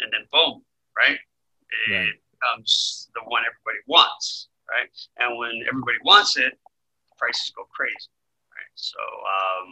[0.00, 0.60] And then boom,
[0.96, 1.16] right?
[1.16, 2.12] It Right.
[2.36, 4.90] becomes the one everybody wants, right?
[5.16, 6.52] And when everybody wants it,
[7.16, 8.12] prices go crazy,
[8.52, 8.72] right?
[8.74, 9.68] So um,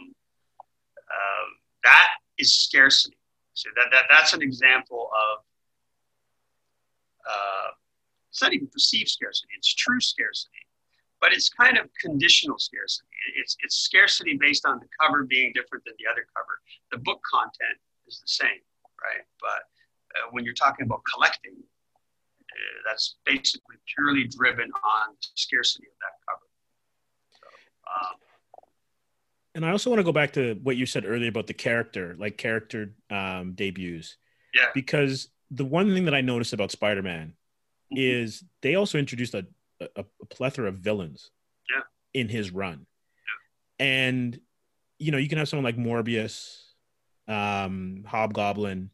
[1.11, 1.47] um,
[1.83, 3.18] that is scarcity.
[3.59, 5.43] So that, that that's an example of
[7.29, 7.71] uh,
[8.29, 10.65] it's not even perceived scarcity; it's true scarcity
[11.21, 13.07] but it's kind of conditional scarcity.
[13.35, 16.59] It's it's scarcity based on the cover being different than the other cover.
[16.91, 18.63] The book content is the same,
[19.03, 19.23] right?
[19.39, 19.67] But
[20.15, 26.15] uh, when you're talking about collecting, uh, that's basically purely driven on scarcity of that
[26.27, 26.47] cover.
[27.35, 27.47] So,
[27.91, 28.15] um,
[29.55, 32.15] And I also want to go back to what you said earlier about the character,
[32.19, 34.17] like character um, debuts,
[34.53, 37.33] yeah, because the one thing that I noticed about Spider-Man
[37.91, 37.97] Mhm.
[37.97, 39.47] is they also introduced a,
[39.81, 41.31] a, a plethora of villains
[41.69, 41.81] Yeah.
[42.13, 42.85] in his run.
[43.79, 44.39] and
[44.99, 46.61] you know you can have someone like Morbius,
[47.27, 48.91] um, Hobgoblin,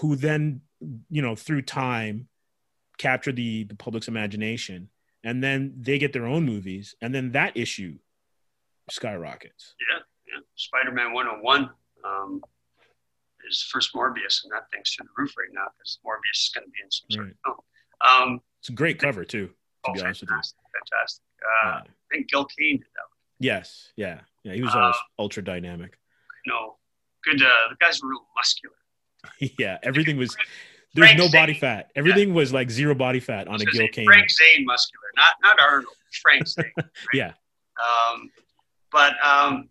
[0.00, 0.62] who then
[1.10, 2.28] you know through time
[2.98, 4.88] capture the the public's imagination,
[5.22, 7.98] and then they get their own movies, and then that issue
[8.90, 9.74] skyrockets.
[9.90, 10.40] Yeah, yeah.
[10.56, 11.70] Spider-Man 101
[12.04, 12.40] um,
[13.48, 16.64] is first Morbius, and that thing's through the roof right now because Morbius is going
[16.66, 17.34] to be in some sort Right.
[17.46, 18.32] of film.
[18.32, 19.46] Um, It's a great cover too.
[19.48, 20.34] To oh, be honest with you.
[20.36, 20.58] fantastic,
[20.90, 21.24] fantastic.
[21.42, 21.80] Uh, Yeah.
[21.82, 23.00] I think Gil Kane did that.
[23.02, 23.16] one.
[23.38, 24.54] Yes, yeah, yeah.
[24.54, 25.98] He was Uh, always ultra dynamic.
[26.46, 26.78] No,
[27.24, 27.42] good.
[27.42, 28.76] Uh, the guy's real muscular.
[29.58, 30.36] yeah, everything was.
[30.94, 31.90] There's Frank no body fat.
[31.94, 34.06] Everything was like zero body fat on a Gil Kane.
[34.06, 35.94] Frank Zane muscular, not not Arnold.
[36.22, 36.72] Frank Zane.
[36.76, 36.86] right?
[37.12, 37.32] Yeah.
[37.82, 38.30] Um,
[38.92, 39.68] but um,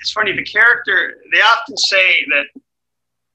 [0.00, 0.32] it's funny.
[0.32, 1.16] The character.
[1.32, 2.46] They often say that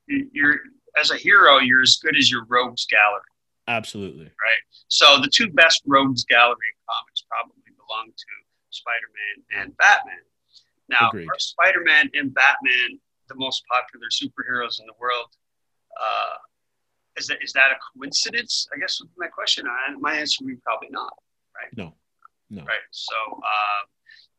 [0.08, 0.60] you're
[1.00, 3.22] as a hero, you're as good as your rogues gallery.
[3.68, 4.26] Absolutely.
[4.26, 4.62] Right.
[4.90, 6.58] So the two best rogues gallery
[6.88, 8.26] comics probably belong to
[8.70, 10.20] Spider-Man and Batman.
[10.90, 15.28] Now, are Spider-Man and Batman the most popular superheroes in the world?
[16.00, 16.36] Uh,
[17.18, 18.68] is that is that a coincidence?
[18.76, 19.66] I guess would be my question.
[19.68, 21.14] I, my answer would be probably not.
[21.56, 21.76] Right.
[21.78, 21.94] No.
[22.50, 22.64] No.
[22.66, 22.86] Right.
[22.92, 23.16] So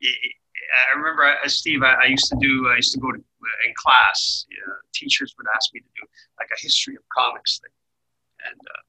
[0.03, 2.69] y- y- I remember, uh, Steve, I, I used to do.
[2.69, 4.47] I used to go to in class.
[4.67, 6.05] Know, teachers would ask me to do
[6.39, 7.75] like a history of comics thing,
[8.49, 8.83] and uh,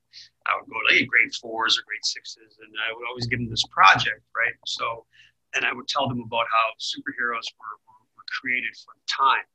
[0.48, 3.40] I would go to like grade fours or grade sixes, and I would always give
[3.40, 4.56] them this project, right?
[4.66, 5.06] So,
[5.56, 9.46] and I would tell them about how superheroes were, were, were created for the time.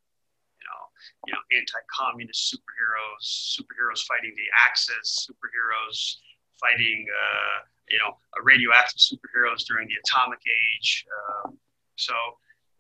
[0.60, 0.82] You know,
[1.26, 3.24] you know, anti-communist superheroes,
[3.56, 6.20] superheroes fighting the Axis, superheroes
[6.60, 11.06] fighting, uh, you know, uh, radioactive superheroes during the atomic age.
[11.08, 11.56] Um,
[12.00, 12.14] so,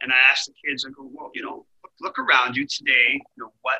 [0.00, 3.20] and I asked the kids, I go, well, you know, look, look around you today.
[3.36, 3.78] You know, what,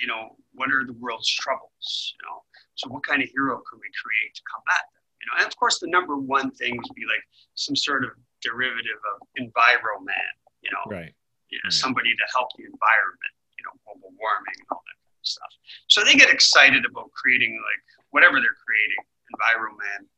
[0.00, 2.14] you know, what are the world's troubles?
[2.16, 2.40] You know,
[2.74, 5.04] so what kind of hero can we create to combat them?
[5.20, 7.20] You know, and of course, the number one thing would be like
[7.54, 10.32] some sort of derivative of enviroman.
[10.64, 11.12] You know, Right.
[11.52, 11.72] you know, Right.
[11.76, 15.52] somebody to help the environment, you know, global warming and all that kind of stuff.
[15.92, 17.80] So they get excited about creating like
[18.16, 19.04] whatever they're creating.
[19.36, 20.08] Enviroman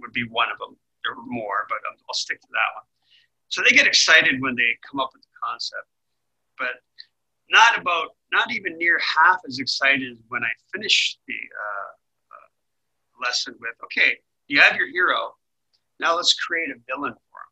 [0.00, 0.76] would be one of them.
[1.04, 1.78] There were more, but
[2.08, 2.84] I'll stick to that one.
[3.48, 5.86] So they get excited when they come up with the concept,
[6.58, 6.82] but
[7.50, 11.90] not about, not even near half as excited when I finish the uh,
[12.34, 14.18] uh, lesson with, okay,
[14.48, 15.34] you have your hero.
[16.00, 17.48] Now let's create a villain for him.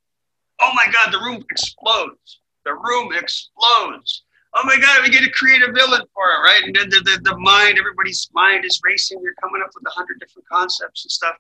[0.61, 2.41] Oh my God, the room explodes.
[2.65, 4.25] The room explodes.
[4.55, 6.63] Oh my God, we get to create a villain for it, right?
[6.65, 9.21] And then the, the, the mind, everybody's mind is racing.
[9.23, 11.37] You're coming up with a hundred different concepts and stuff.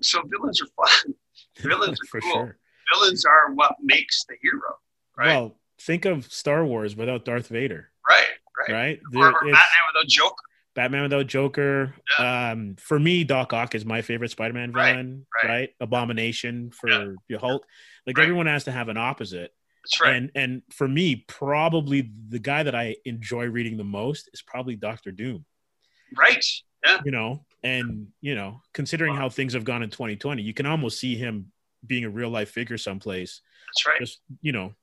[0.00, 1.14] So villains are fun.
[1.58, 2.32] Villains are For cool.
[2.32, 2.58] sure.
[2.92, 4.78] Villains are what makes the hero,
[5.16, 5.28] right?
[5.28, 8.24] Well, think of Star Wars without Darth Vader, right,
[8.68, 8.72] right.
[8.72, 9.00] right?
[9.06, 10.42] Or, There- or Batman without Joker.
[10.74, 11.94] Batman without Joker.
[12.18, 15.26] Um, for me, Doc Ock is my favorite Spider-Man villain.
[15.42, 15.48] right.
[15.48, 17.12] Right, Abomination for Yeah.
[17.30, 17.64] the Hulk.
[18.06, 18.24] Like Right.
[18.24, 19.54] everyone has to have an opposite.
[19.82, 20.14] That's right.
[20.16, 24.76] And and for me, probably the guy that I enjoy reading the most is probably
[24.76, 25.44] Doctor Doom.
[26.16, 26.44] right.
[26.84, 27.00] Yeah.
[27.04, 31.00] You know, and you know, considering how things have gone in 2020, you can almost
[31.00, 31.52] see him
[31.86, 33.40] being a real life figure someplace.
[33.68, 33.98] That's right.
[34.00, 34.74] Just you know,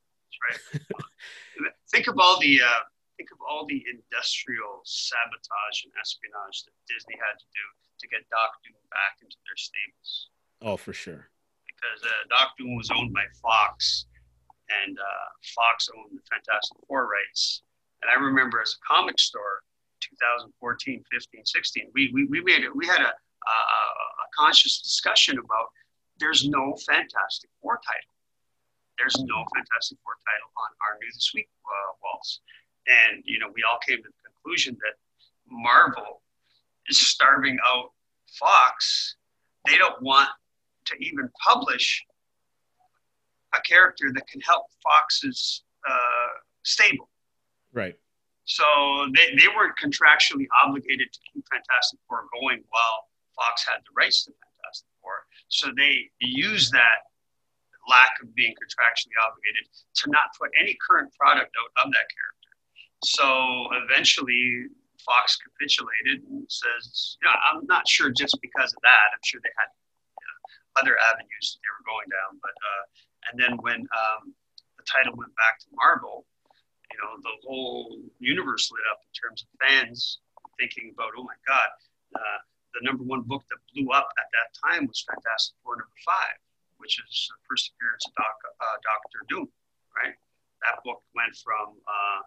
[0.52, 1.72] That's right.
[1.92, 2.84] think of all the uh,
[3.18, 7.66] think of all the industrial sabotage and espionage that Disney had to do
[8.00, 10.30] to get Doc Doom back into their stables.
[10.62, 11.30] oh for sure.
[11.68, 14.08] because uh, Doc Doom was owned by Fox,
[14.84, 17.62] and uh, Fox owned the Fantastic Four rights.
[18.02, 19.64] And I remember as a comic store,
[20.02, 22.76] 2014, 15, 16, we we, we made it.
[22.76, 23.58] We had a, a
[24.24, 25.68] a conscious discussion about
[26.24, 28.16] there's no Fantastic Four title.
[28.98, 32.40] There's no Fantastic Four title on our New This Week uh, walls,
[32.88, 34.96] and you know we all came to the conclusion that
[35.52, 36.22] Marvel
[36.88, 37.92] is starving out
[38.40, 39.16] Fox.
[39.68, 40.30] They don't want
[40.86, 42.02] to even publish
[43.54, 47.10] a character that can help Fox's uh, stable.
[47.74, 47.96] Right.
[48.46, 48.64] So
[49.14, 54.24] they, they weren't contractually obligated to keep Fantastic Four going while Fox had the rights
[54.26, 54.53] to Four.
[55.54, 57.10] So they use that
[57.88, 62.52] lack of being contractually obligated to not put any current product out of that character.
[63.04, 63.28] So
[63.84, 64.72] eventually
[65.04, 69.12] Fox capitulated and says, yeah, I'm not sure just because of that.
[69.12, 70.38] I'm sure they had uh,
[70.80, 72.40] other avenues that they were going down.
[72.40, 72.84] But uh,
[73.28, 74.32] and then when um,
[74.80, 76.26] the title went back to Marvel,
[76.92, 80.24] you know, the whole universe lit up in terms of fans
[80.60, 81.70] thinking about, oh my God,
[82.16, 82.40] uh,
[82.74, 86.38] the number one book that blew up at that time was Fantastic Four number five,
[86.78, 89.48] which is the first appearance of Doc, uh, Doctor Doom,
[89.94, 90.18] right?
[90.66, 92.20] That book went from, uh,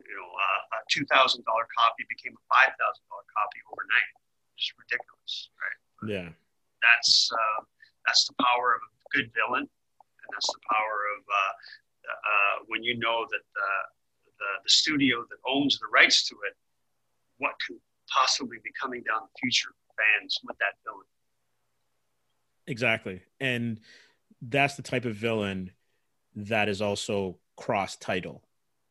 [0.00, 4.10] you know, uh, a two thousand dollar copy became a five thousand dollar copy overnight.
[4.56, 5.78] Just ridiculous, right?
[6.08, 6.28] Yeah.
[6.80, 7.60] That's uh,
[8.06, 11.52] that's the power of a good villain, and that's the power of uh,
[12.08, 13.70] uh, when you know that the,
[14.38, 16.54] the, the studio that owns the rights to it,
[17.38, 17.78] what can
[18.10, 21.06] possibly be coming down the future fans with that villain?
[22.66, 23.22] Exactly.
[23.40, 23.80] And
[24.40, 25.70] that's the type of villain
[26.36, 28.42] that is also cross title,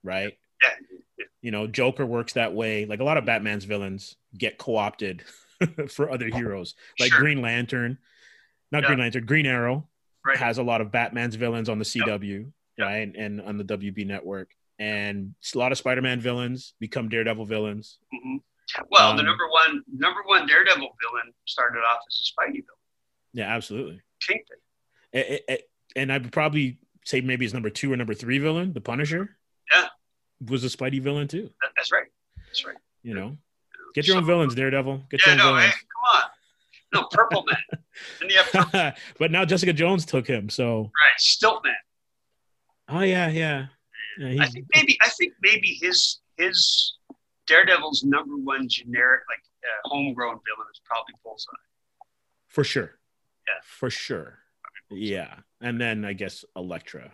[0.03, 0.38] right?
[0.62, 0.70] Yeah.
[1.18, 1.26] yeah.
[1.41, 2.86] You know, Joker works that way.
[2.86, 5.24] Like a lot of Batman's villains get co opted
[5.89, 7.20] for other heroes, like sure.
[7.20, 7.97] Green Lantern,
[8.72, 8.88] not yeah.
[8.88, 9.88] Green Lantern, Green Arrow
[10.26, 10.38] right.
[10.38, 12.86] has a lot of Batman's villains on the CW, yep.
[12.86, 13.07] right?
[13.07, 13.16] Yep.
[13.18, 14.51] And on the WB network.
[14.80, 17.99] And a lot of Spider Man villains become Daredevil villains.
[18.14, 18.38] Mm-hmm.
[18.90, 22.66] Well, um, the number one number one Daredevil villain started off as a Spidey villain.
[23.34, 24.02] Yeah, absolutely.
[24.22, 24.58] Kingpin.
[25.14, 28.74] It, it, and I would probably say maybe his number two or number three villain,
[28.74, 29.38] the Punisher.
[29.74, 29.88] Yeah.
[30.50, 31.50] Was a Spidey villain too.
[31.76, 32.08] That's right.
[32.48, 32.78] That's right.
[33.04, 33.38] You know,
[33.94, 35.04] get your so, own villains, Daredevil.
[35.10, 35.74] Get yeah, your own no, villains.
[35.74, 36.30] Hey, come on.
[36.94, 38.94] No, Purple Man.
[39.20, 41.74] but now Jessica Jones took him, so right, Stilt Man.
[42.90, 43.68] Oh yeah, yeah.
[44.18, 46.98] yeah I think maybe I think maybe his his
[47.48, 51.52] Daredevil's number one generic like uh, homegrown villain is probably Bullseye.
[52.48, 53.00] For sure.
[53.48, 53.54] Yeah.
[53.64, 54.39] For sure.
[54.89, 57.12] Yeah, and then I guess Elektra.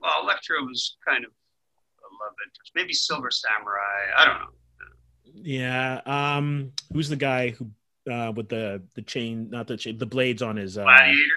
[0.00, 2.70] Well, Elektra was kind of a love interest.
[2.74, 4.12] Maybe Silver Samurai.
[4.16, 4.48] I don't know.
[5.34, 6.00] Yeah.
[6.06, 6.72] Um.
[6.92, 7.70] Who's the guy who
[8.10, 11.34] uh with the the chain, not the chain, the blades on his uh, gladiator?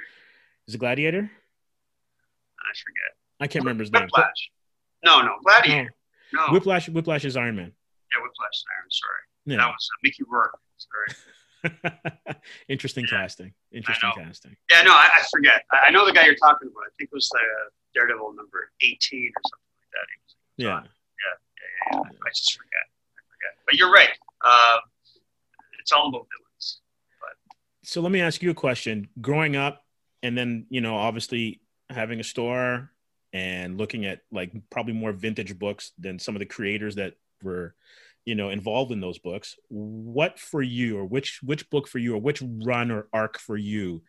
[0.67, 1.31] Is it Gladiator?
[2.59, 3.17] I forget.
[3.39, 4.01] I can't remember his Whiplash.
[4.01, 4.09] name.
[4.13, 4.51] Whiplash.
[5.03, 5.93] No, no, Gladiator.
[6.33, 6.47] No.
[6.47, 6.53] no.
[6.53, 6.89] Whiplash.
[6.89, 7.71] Whiplash is Iron Man.
[8.15, 8.89] Yeah, Whiplash Iron.
[8.89, 9.23] Sorry.
[9.45, 9.57] Yeah.
[9.57, 10.57] That was uh, Mickey Rourke.
[10.79, 11.11] Sorry.
[12.69, 13.19] Interesting yeah.
[13.19, 13.53] casting.
[13.71, 14.55] Interesting casting.
[14.69, 15.63] Yeah, no, I, I, forget.
[15.71, 16.87] I know the guy you're talking about.
[16.87, 17.39] I think it was the
[17.93, 20.07] Daredevil number 18 or something like that.
[20.07, 20.67] He was, yeah.
[20.67, 20.83] yeah.
[20.83, 20.89] yeah.
[21.91, 22.85] Yeah, I just forget.
[23.17, 23.57] I forget.
[23.65, 24.09] But you're right.
[24.43, 24.77] Uh,
[25.79, 26.81] it's all about villains.
[27.19, 29.09] But so let me ask you a question.
[29.21, 29.83] Growing up,
[30.23, 32.91] and then you know, obviously having a store
[33.33, 37.75] and looking at like probably more vintage books than some of the creators that were
[38.25, 42.15] you know involved in those books what for you or which which book for you
[42.15, 44.01] or which run or arc for you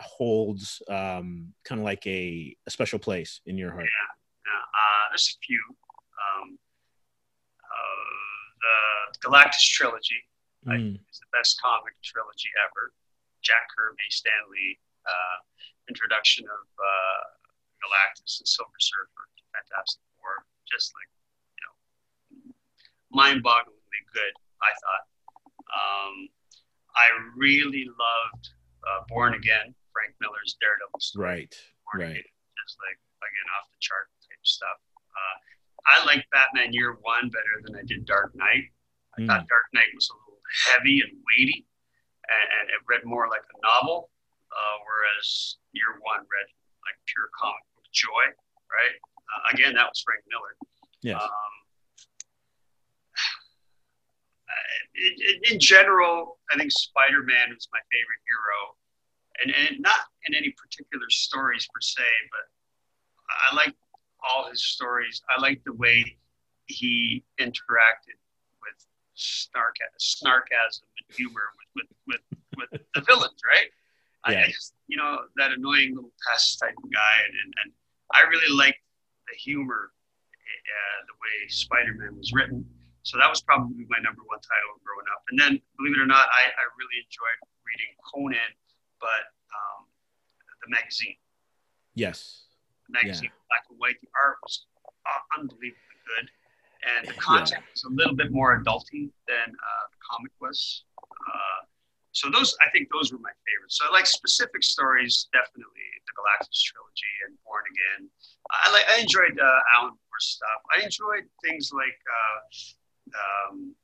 [0.00, 4.12] holds um, kind of like a, a special place in your heart yeah,
[4.52, 4.60] yeah.
[4.60, 5.62] Uh, there's a few
[6.20, 6.58] um,
[7.64, 10.22] uh, the galactus trilogy
[10.66, 10.94] mm.
[10.94, 12.92] is the best comic trilogy ever
[13.42, 15.38] jack kirby stan lee uh,
[15.88, 17.24] introduction of uh,
[17.80, 21.08] galactus and silver surfer fantastic four just like
[23.12, 24.34] mind-bogglingly good.
[24.62, 25.04] I thought.
[25.72, 26.14] Um,
[26.92, 27.06] I
[27.36, 28.44] really loved
[28.84, 31.48] uh, Born Again, Frank Miller's Daredevil story.
[31.48, 31.54] Right.
[31.88, 32.20] Born right.
[32.20, 34.78] Again, just like again off the chart type stuff.
[35.12, 35.36] Uh,
[35.88, 38.70] I like Batman Year One better than I did Dark Knight.
[39.16, 39.26] I mm.
[39.26, 40.40] thought Dark Knight was a little
[40.70, 41.66] heavy and weighty,
[42.28, 44.12] and, and it read more like a novel,
[44.52, 46.48] uh, whereas Year One read
[46.84, 48.24] like pure comic book joy.
[48.68, 48.96] Right.
[49.26, 50.54] Uh, again, that was Frank Miller.
[51.00, 51.20] Yes.
[51.20, 51.54] Um,
[54.94, 58.76] in, in general, I think Spider Man is my favorite hero,
[59.42, 62.46] and, and not in any particular stories per se, but
[63.50, 63.74] I like
[64.22, 65.22] all his stories.
[65.28, 66.16] I like the way
[66.66, 68.18] he interacted
[68.60, 72.20] with snark, snarkasm and humor with, with,
[72.60, 73.66] with, with the villains, right?
[74.28, 74.44] Yeah.
[74.46, 74.52] I,
[74.86, 77.24] you know, that annoying little pest type guy.
[77.26, 77.72] And, and,
[78.14, 78.76] I really like
[79.26, 82.66] the humor, uh, the way Spider Man was written.
[83.02, 85.22] So that was probably my number one title growing up.
[85.30, 88.52] And then, believe it or not, I, I really enjoyed reading Conan,
[89.02, 89.90] but um,
[90.62, 91.18] the magazine.
[91.98, 92.46] Yes.
[92.86, 93.50] The magazine, yeah.
[93.50, 93.98] black and white.
[94.00, 96.26] The art was uh, unbelievably good,
[96.86, 97.74] and the content yeah.
[97.74, 100.86] was a little bit more adulty than uh, the comic was.
[101.02, 101.66] Uh,
[102.12, 103.80] so those, I think, those were my favorites.
[103.80, 108.10] So I like specific stories, definitely the Galactus trilogy and Born Again.
[108.52, 110.60] I like, I enjoyed uh, Alan Moore stuff.
[110.70, 112.38] I enjoyed things like uh,
[113.10, 113.74] um,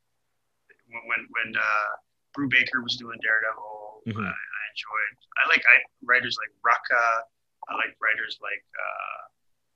[0.89, 1.91] when when uh,
[2.37, 4.21] Brubaker was doing Daredevil, mm-hmm.
[4.21, 5.15] uh, I enjoyed.
[5.45, 7.05] I like I, writers like Rucka.
[7.69, 9.21] I like writers like uh,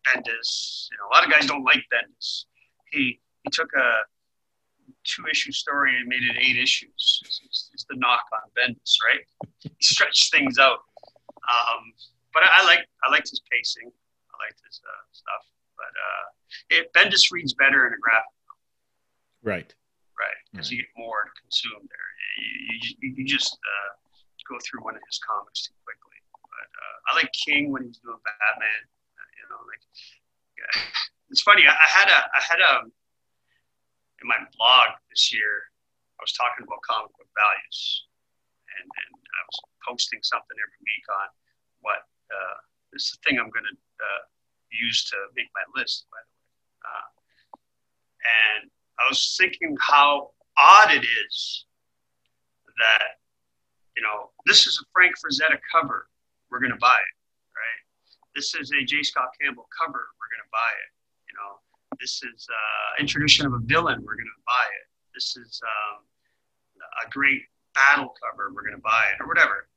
[0.08, 0.88] Bendis.
[0.90, 2.44] You know, a lot of guys don't like Bendis.
[2.90, 4.06] He he took a
[5.04, 7.22] two issue story and made it eight issues.
[7.24, 9.24] It's, it's the knock on Bendis, right?
[9.60, 10.78] he stretched things out.
[11.42, 11.92] Um,
[12.32, 13.90] but I, I like I liked his pacing.
[13.90, 15.44] I liked his uh, stuff.
[15.76, 16.24] But uh,
[16.70, 18.30] it, Bendis reads better in a graphic
[19.42, 19.70] Right.
[20.18, 20.38] Right.
[20.50, 20.78] Because right.
[20.78, 22.08] you get more to consume there.
[22.38, 23.90] You, you, you just uh,
[24.48, 26.18] go through one of his comics too quickly.
[26.30, 28.82] But uh, I like King when he's doing Batman.
[29.18, 29.82] Uh, you know, like
[31.30, 31.64] it's funny.
[31.66, 32.72] I, I had a I had a
[34.22, 35.72] in my blog this year.
[36.18, 38.06] I was talking about comic book values,
[38.78, 41.28] and, and I was posting something every week on
[41.82, 42.58] what uh,
[42.94, 44.22] this is the thing I'm going to uh,
[44.70, 46.52] used to make my list, by the way.
[46.86, 47.08] Uh,
[48.22, 48.70] and
[49.02, 51.64] I was thinking how odd it is
[52.78, 53.18] that,
[53.96, 56.08] you know, this is a Frank Frazetta cover.
[56.50, 57.16] We're going to buy it,
[57.56, 57.80] right?
[58.34, 59.02] This is a J.
[59.02, 60.06] Scott Campbell cover.
[60.20, 60.90] We're going to buy it.
[61.28, 61.58] You know,
[62.00, 64.00] this is uh, introduction of a villain.
[64.04, 64.86] We're going to buy it.
[65.14, 66.02] This is um,
[67.04, 67.42] a great
[67.74, 68.52] battle cover.
[68.54, 69.68] We're going to buy it or whatever.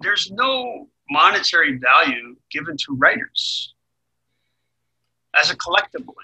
[0.00, 3.74] There's no monetary value given to writers
[5.34, 6.14] as a collectible.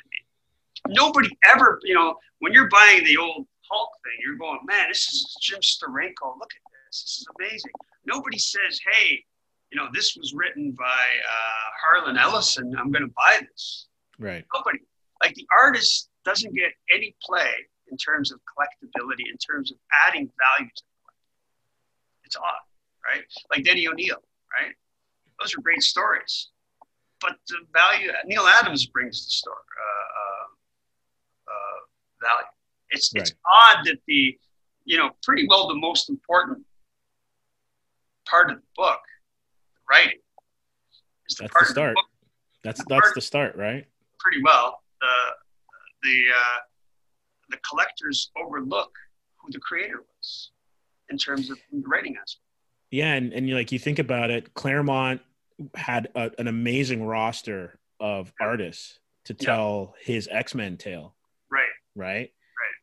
[0.88, 5.08] Nobody ever, you know, when you're buying the old Hulk thing, you're going, man, this
[5.08, 6.38] is Jim Steranko.
[6.38, 7.02] Look at this.
[7.02, 7.72] This is amazing.
[8.04, 9.24] Nobody says, hey,
[9.70, 12.74] you know, this was written by uh, Harlan Ellison.
[12.78, 13.86] I'm going to buy this.
[14.18, 14.44] Right.
[14.54, 14.80] Nobody.
[15.22, 17.50] Like the artist doesn't get any play
[17.90, 20.28] in terms of collectability, in terms of adding
[20.58, 22.24] value to the collectible.
[22.24, 22.64] It's odd,
[23.08, 23.22] right?
[23.50, 24.22] Like Denny O'Neil,
[24.58, 24.74] right?
[25.40, 26.50] Those are great stories.
[27.20, 30.46] But the value, Neal Adams brings the story, uh, uh, uh,
[32.22, 32.46] value.
[32.90, 33.22] It's, right.
[33.22, 34.38] it's odd that the,
[34.84, 36.64] you know, pretty well the most important
[38.28, 39.00] part of the book,
[39.74, 40.18] the writing,
[41.28, 41.94] is the that's part the start.
[41.94, 42.02] The
[42.64, 43.86] that's that's the start, right?
[44.18, 44.82] Pretty well.
[45.00, 45.06] The
[46.02, 46.58] the uh,
[47.50, 48.92] the collectors overlook
[49.38, 50.50] who the creator was
[51.10, 52.42] in terms of the writing aspect.
[52.90, 55.20] Yeah, and, and you like you think about it, Claremont
[55.74, 60.14] had a, an amazing roster of artists to tell yeah.
[60.14, 61.14] his X Men tale.
[61.94, 62.30] Right.
[62.30, 62.78] Right.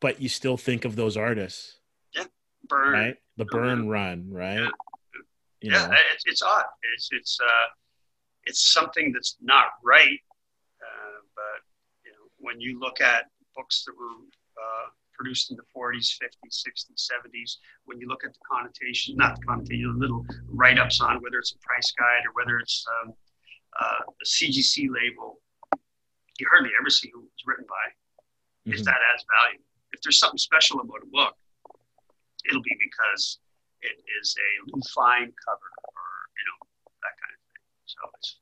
[0.00, 1.78] But you still think of those artists.
[2.14, 2.24] Yeah.
[2.68, 2.92] Byrne.
[2.92, 3.16] Right.
[3.36, 4.30] The Byrne run.
[4.30, 4.58] Right.
[4.58, 4.68] Yeah.
[5.60, 5.94] You yeah.
[6.14, 6.64] It's, it's odd.
[6.94, 7.68] It's it's uh,
[8.44, 10.18] it's something that's not right.
[10.80, 11.62] Uh, but
[12.04, 14.88] you know, when you look at books that were uh,
[15.22, 17.56] produced in the 40s, 50s, 60s, 70s.
[17.84, 21.52] When you look at the connotation, not the connotation, little write ups on whether it's
[21.52, 23.14] a price guide or whether it's um,
[23.80, 25.40] uh, a CGC label,
[26.38, 28.70] you hardly ever see who it's written by.
[28.70, 28.78] Mm-hmm.
[28.78, 29.60] If that adds value.
[29.92, 31.34] If there's something special about a book,
[32.48, 33.38] it'll be because
[33.82, 34.50] it is a
[34.94, 36.58] Fine cover or, you know,
[37.02, 37.62] that kind of thing.
[37.86, 38.36] So it's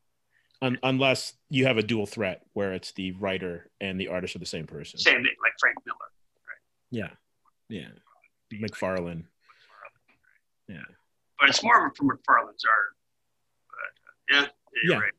[0.62, 4.40] Un- unless you have a dual threat where it's the writer and the artist are
[4.40, 4.98] the same person.
[4.98, 5.96] Same thing, like Frank Miller.
[6.46, 6.60] Right?
[6.90, 7.10] Yeah.
[7.68, 7.88] Yeah.
[8.52, 9.24] McFarlane.
[10.68, 10.84] Yeah.
[11.38, 12.96] But it's more from McFarlane's art.
[13.70, 14.46] But, uh, yeah.
[14.84, 14.98] Yeah.
[14.98, 15.12] Right.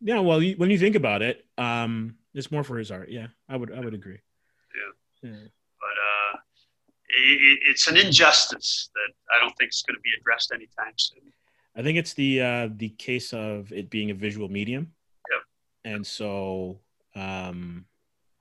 [0.00, 0.20] Yeah.
[0.20, 3.08] Well, you, when you think about it, um, it's more for his art.
[3.10, 3.28] Yeah.
[3.48, 4.20] I would, I would agree.
[5.22, 5.30] Yeah.
[5.30, 5.36] yeah.
[5.80, 6.38] But, uh,
[7.08, 11.32] it, it's an injustice that I don't think is going to be addressed anytime soon.
[11.76, 14.92] I think it's the uh, the case of it being a visual medium.
[15.30, 15.94] Yep.
[15.94, 16.80] And so,
[17.14, 17.84] um,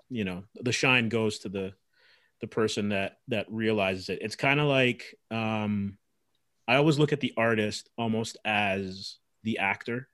[0.10, 1.74] you know, the shine goes to the
[2.42, 4.20] the person that that realizes it.
[4.22, 5.98] It's kind of like um,
[6.68, 10.08] I always look at the artist almost as the actor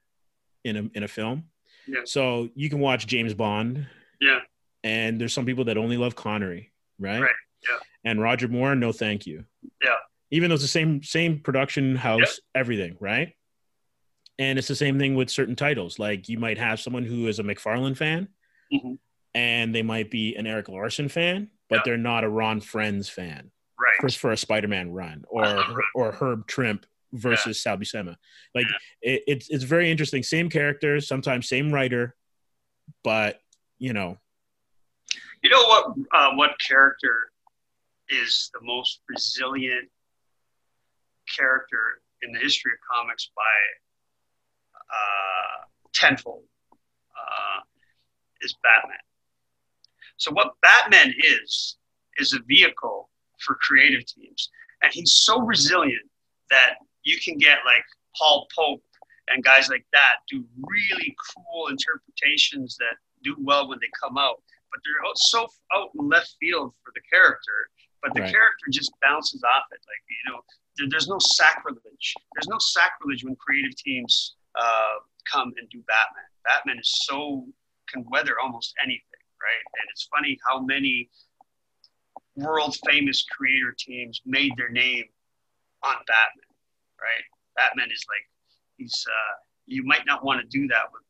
[0.64, 1.46] in a in a film.
[1.88, 2.02] Yeah.
[2.06, 3.88] So you can watch James Bond.
[4.20, 4.40] Yeah.
[4.84, 7.22] And there's some people that only love Connery, right?
[7.22, 7.36] Right.
[7.68, 7.78] Yeah.
[8.04, 9.46] And Roger Moore, no thank you.
[9.84, 9.96] Yeah
[10.32, 12.30] even though it's the same same production house, yep.
[12.56, 13.36] everything, right?
[14.40, 16.00] And it's the same thing with certain titles.
[16.00, 18.30] Like you might have someone who is a McFarlane fan,
[18.74, 18.94] mm-hmm.
[19.36, 21.86] and they might be an Erik Larsen fan, but yep.
[21.86, 23.52] they're not a Ron Frenz fan.
[23.80, 24.12] Right.
[24.12, 25.82] For, for a Spider-Man run, or uh-huh.
[25.96, 27.72] or Herb Trimpe versus yeah.
[27.72, 28.16] Sal Buscema.
[28.56, 28.68] Like
[29.02, 29.14] yeah.
[29.14, 30.24] it, it's it's very interesting.
[30.24, 32.16] Same characters, sometimes same writer,
[33.04, 33.40] but
[33.78, 34.18] you know.
[35.44, 35.86] You know what?
[36.14, 37.32] Uh, what character
[38.10, 39.90] is the most resilient
[41.36, 43.44] character in the history of comics by
[44.94, 46.44] uh, tenfold
[47.16, 47.62] uh,
[48.42, 48.98] is Batman.
[50.18, 51.78] So what Batman is
[52.18, 53.10] is a vehicle
[53.40, 54.50] for creative teams,
[54.84, 56.08] and he's so resilient
[56.52, 57.86] that you can get like
[58.18, 58.84] Paul Pope
[59.30, 64.42] and guys like that do really cool interpretations that do well when they come out,
[64.72, 67.70] but they're so out in left field for the character.
[68.02, 68.32] But the right.
[68.34, 70.42] character just bounces off it, like you know,
[70.90, 72.16] there's no sacrilege.
[72.34, 76.26] There's no sacrilege when creative teams uh, come and do Batman.
[76.44, 77.46] Batman is so
[77.88, 79.66] can weather almost anything, right?
[79.80, 81.10] And it's funny how many
[82.36, 85.06] world famous creator teams made their name
[85.84, 86.51] on Batman,
[87.02, 87.26] right?
[87.56, 88.26] Batman is like
[88.78, 89.36] he's uh,
[89.66, 91.04] you might not want to do that with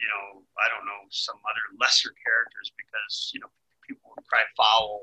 [0.00, 3.48] you know I don't know some other lesser characters because you know
[3.86, 5.00] people would cry foul.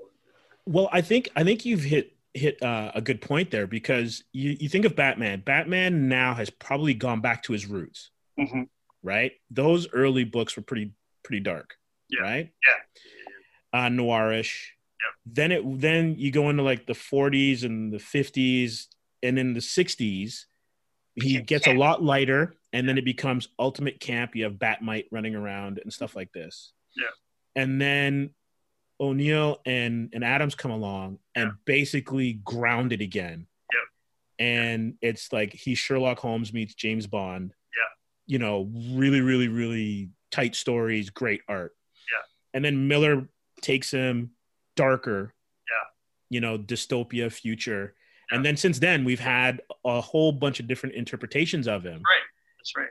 [0.66, 4.56] Well, I think I think you've hit hit uh, a good point there because you,
[4.60, 5.42] you think of Batman.
[5.46, 8.64] Batman now has probably gone back to his roots, mm-hmm.
[9.04, 9.32] right?
[9.50, 10.94] Those early books were pretty
[11.24, 11.76] pretty dark,
[12.10, 12.22] yeah.
[12.22, 12.52] right?
[13.74, 14.68] Yeah, uh, noirish.
[15.00, 15.34] Yeah.
[15.34, 18.88] Then it then you go into like the 40s and the 50s,
[19.24, 20.46] and in the 60s,
[21.16, 22.56] he gets a lot lighter.
[22.72, 24.36] and then it becomes ultimate camp.
[24.36, 26.72] You have Bat-Mite running around and stuff like this.
[26.96, 27.06] Yeah.
[27.56, 28.30] And then
[29.00, 31.54] O'Neil and and Adams come along and Yeah.
[31.66, 33.48] basically ground it again.
[33.74, 34.46] Yeah.
[34.46, 37.54] And it's like he Sherlock Holmes meets James Bond.
[37.76, 37.92] Yeah.
[38.28, 41.76] You know, really, really, really tight stories, great art.
[42.12, 42.22] Yeah.
[42.54, 43.28] And then Miller
[43.62, 44.36] takes him
[44.76, 45.34] darker.
[45.68, 45.88] Yeah.
[46.30, 47.96] You know, dystopia future.
[48.32, 48.36] Yeah.
[48.38, 52.02] And then since then we've had a whole bunch of different interpretations of him.
[52.08, 52.22] Right.
[52.58, 52.90] That's right.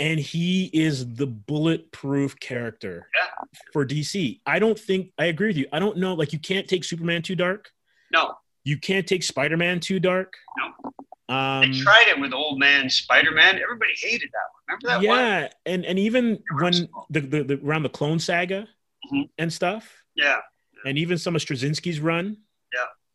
[0.00, 3.44] And he is the bulletproof character Yeah.
[3.72, 4.40] for DC.
[4.46, 5.66] I don't think I agree with you.
[5.72, 6.14] I don't know.
[6.14, 7.70] Like you can't take Superman too dark.
[8.12, 10.34] No, You can't take Spider-Man too dark.
[10.58, 11.34] No.
[11.34, 13.58] Um, they tried it with old man Spider Man.
[13.62, 14.78] Everybody hated that one.
[14.82, 15.18] Remember that one?
[15.18, 18.66] yeah, and and even when the, the, the around the Clone Saga
[19.12, 19.28] Mhm.
[19.36, 20.38] and stuff, Yeah.
[20.86, 22.34] and even some of Straczynski's run, Yeah.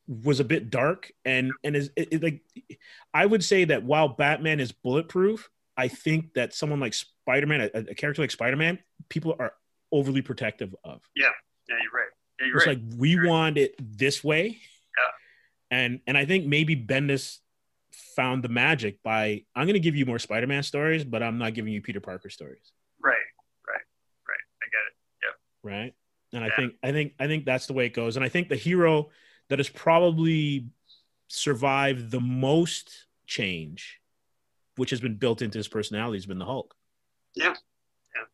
[0.08, 2.42] Was a bit dark and and is it, it, like
[3.14, 7.80] I would say that while Batman is bulletproof, I think that someone like Spider-Man, a,
[7.92, 8.80] a character like Spider-Man,
[9.10, 9.54] people are
[9.92, 11.02] overly protective of.
[11.16, 11.28] Yeah,
[11.70, 12.10] yeah, you're right.
[12.40, 12.78] Yeah, you're It's right.
[12.80, 13.30] like we Right.
[13.30, 14.48] want it this way.
[14.48, 15.78] Yeah.
[15.78, 17.40] And and I think maybe Bendis
[18.16, 21.54] found the magic by I'm going to give you more Spider-Man stories, but I'm not
[21.54, 23.14] giving you Peter Parker stories, right.
[23.68, 23.82] Right.
[24.28, 24.40] Right.
[24.62, 24.94] I get it.
[25.24, 25.72] Yeah.
[25.72, 25.94] Right?
[26.34, 28.16] And I think I think I think that's the way it goes.
[28.18, 29.10] And I think the hero
[29.54, 30.66] that has probably
[31.28, 34.02] survived the most change,
[34.78, 36.74] which has been built into his personality, has been the Hulk.
[37.36, 37.54] Yeah.
[38.16, 38.26] Yeah,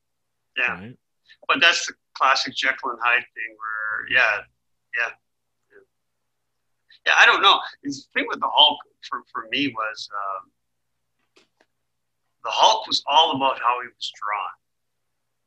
[0.58, 0.80] yeah.
[0.80, 0.98] Right?
[1.46, 4.44] But that's the classic Jekyll and Hyde thing where, yeah,
[4.98, 5.12] yeah.
[5.70, 5.84] Yeah,
[7.08, 7.60] yeah I don't know.
[7.84, 11.44] The thing with the Hulk for, for me was um,
[12.46, 14.54] the Hulk was all about how he was drawn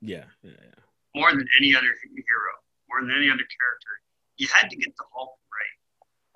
[0.02, 0.24] Yeah.
[0.42, 0.50] Yeah.
[0.50, 1.18] yeah.
[1.18, 2.52] more than any other hero,
[2.90, 3.92] more than any other character.
[4.36, 5.38] You had to get the Hulk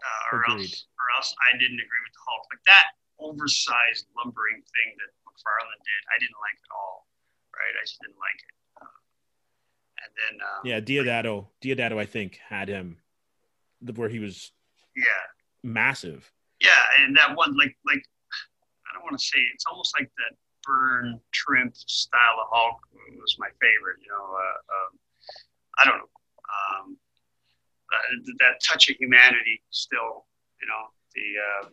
[0.07, 0.71] uh, or Agreed.
[0.71, 2.47] else, or else I didn't agree with the Hulk.
[2.55, 2.87] Like that
[3.19, 7.09] oversized lumbering thing that McFarlane did, I didn't like at all.
[7.57, 8.55] Right, I just didn't like it.
[8.81, 9.01] Uh,
[10.05, 12.99] and then, um, Yeah, Diodato, Diodato, I think had him
[13.97, 14.53] where he was
[14.95, 15.25] yeah,
[15.63, 16.31] massive.
[16.61, 18.05] yeah, and that one, like, like
[18.85, 22.77] I don't want to say it's almost like that burn Trimpe style of Hulk
[23.21, 23.97] was my favorite.
[24.05, 24.99] You know, uh, um,
[25.79, 26.13] I don't know.
[26.45, 26.97] Um,
[27.93, 30.27] uh, that touch of humanity still,
[30.61, 30.83] you know,
[31.15, 31.69] the, uh,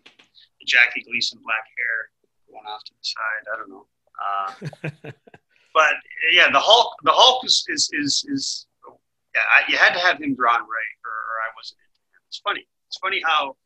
[0.59, 2.14] the Jackie Gleason black hair
[2.49, 3.43] going off to the side.
[3.49, 3.86] I don't know.
[4.14, 5.11] Uh,
[5.74, 5.93] but
[6.32, 8.68] yeah, the Hulk, the Hulk is is is, is
[9.36, 12.22] yeah, I, you had to have him drawn right, or, or I wasn't into him.
[12.28, 12.68] It's funny.
[12.88, 13.57] It's funny how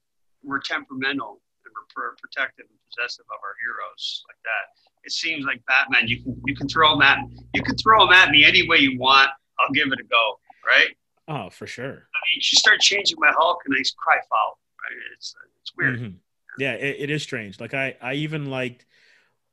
[0.43, 4.71] we're temperamental and we're pr- protective and possessive of our heroes like that.
[5.03, 6.07] It seems like Batman.
[6.07, 7.19] You can you can throw him at
[7.53, 9.29] you can throw him at me any way you want.
[9.59, 10.39] I'll give it a go.
[10.65, 10.95] Right?
[11.27, 11.91] Oh, for sure.
[11.93, 14.59] I mean, you start changing my Hulk and I cry foul.
[14.83, 14.97] Right?
[15.15, 15.99] It's it's weird.
[15.99, 16.15] Mhm.
[16.59, 17.59] Yeah, it, it is strange.
[17.59, 18.85] Like I, I even liked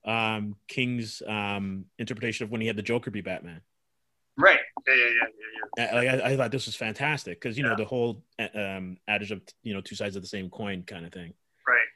[0.05, 3.61] um, King's um, interpretation of when he had the Joker be Batman.
[4.37, 4.59] Right?
[4.87, 5.29] Yeah, yeah, yeah,
[5.77, 5.95] yeah, yeah.
[5.95, 9.43] Like I, I thought this was fantastic because you know the whole um, adage of
[9.62, 11.34] you know two sides of the same coin kind of thing.
[11.67, 11.87] Right.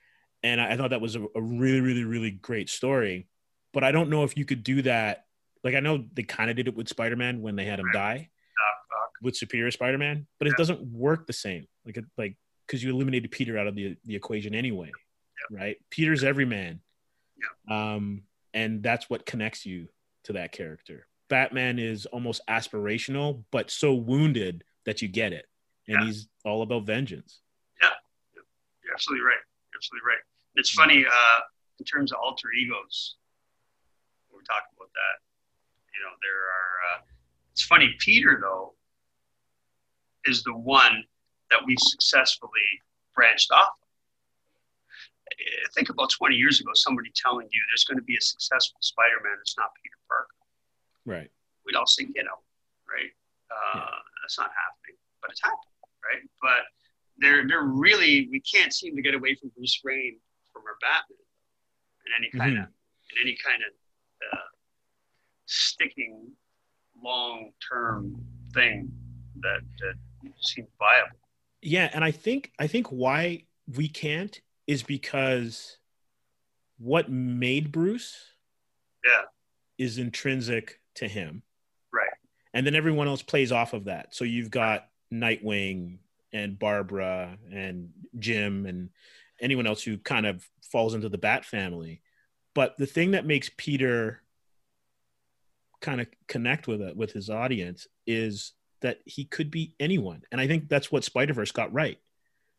[0.45, 3.27] And I, I thought that was a, a really, really, really great story.
[3.73, 5.27] But I don't know if you could do that.
[5.65, 7.93] Like I know they kind of did it with Spider-Man when they had him Right.
[7.95, 8.31] die.
[9.23, 10.57] With Superior Spider-Man, but it Yeah.
[10.59, 11.67] doesn't work the same.
[11.85, 12.37] Like it, like
[12.67, 14.93] because you eliminated Peter out of the the equation anyway,
[15.51, 15.77] right?
[15.91, 16.81] Peter's every man,
[17.71, 18.23] um,
[18.55, 19.89] and that's what connects you
[20.25, 21.07] to that character.
[21.29, 25.47] Batman is almost aspirational, but so wounded that you get it,
[25.87, 26.07] and Yeah.
[26.07, 27.41] he's all about vengeance.
[27.81, 27.91] Yeah,
[28.83, 29.41] you're absolutely right.
[29.73, 30.23] You're absolutely right.
[30.57, 31.41] It's funny uh,
[31.79, 33.17] in terms of alter egos.
[34.33, 35.17] We talked about that.
[35.95, 36.99] You know, there are.
[36.99, 37.03] Uh,
[37.53, 37.95] it's funny.
[37.99, 38.75] Peter though
[40.29, 41.05] is the one
[41.51, 42.69] that we successfully
[43.15, 43.73] branched off.
[45.75, 49.37] Think about 20 years ago, somebody telling you there's going to be a successful Spider-Man.
[49.41, 50.35] It's not Peter Parker.
[51.05, 51.31] Right.
[51.65, 52.39] We'd all say, you know,
[52.89, 53.11] right?
[53.51, 53.91] Uh, Yeah.
[54.23, 56.23] That's not happening, but it's happening, right?
[56.43, 56.65] But
[57.19, 60.19] they're they're really we can't seem to get away from Bruce Wayne
[60.53, 61.25] from our Batman
[62.07, 63.73] in any kind of in any kind of
[64.33, 64.49] uh,
[65.47, 66.31] sticking
[67.03, 68.23] long term
[68.53, 68.93] thing
[69.41, 69.95] that that
[70.41, 71.17] seems viable.
[71.63, 73.45] Yeah, and I think I think why
[73.77, 75.79] we can't is because
[76.79, 78.17] what made Bruce
[79.05, 79.23] Yeah,
[79.79, 81.43] is intrinsic to him.
[81.93, 82.09] right.
[82.55, 84.15] and then everyone else plays off of that.
[84.15, 85.99] So you've got Nightwing
[86.33, 88.91] and Barbara and Jim and
[89.41, 92.03] anyone else who kind of falls into the Bat family.
[92.55, 94.23] But the thing that makes Peter
[95.81, 100.23] kind of connect with it with his audience is that he could be anyone.
[100.33, 101.99] And I think that's what Spider-Verse got right,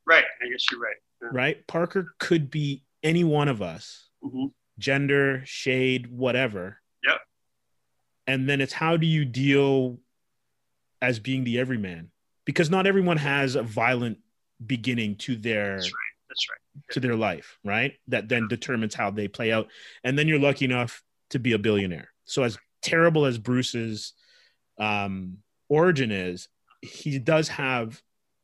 [0.06, 0.26] Right.
[0.44, 0.96] I guess you're right.
[1.22, 1.30] Yeah.
[1.32, 1.68] right?
[1.68, 4.48] Parker could be any one of us hmm
[4.80, 6.80] gender, shade, whatever.
[7.06, 7.18] Yep.
[8.28, 10.00] And then it's how do you deal
[11.02, 12.12] as being the everyman?
[12.46, 14.20] Because not everyone has a violent
[14.66, 16.30] beginning to their That's right.
[16.30, 16.94] That's right.
[16.94, 17.94] to their life, right?
[18.08, 19.68] That then determines how they play out.
[20.06, 22.10] And then you're lucky enough to be a billionaire.
[22.24, 24.14] So as terrible as Bruce's
[24.80, 25.40] um,
[25.70, 26.48] origin is,
[26.82, 28.02] he does have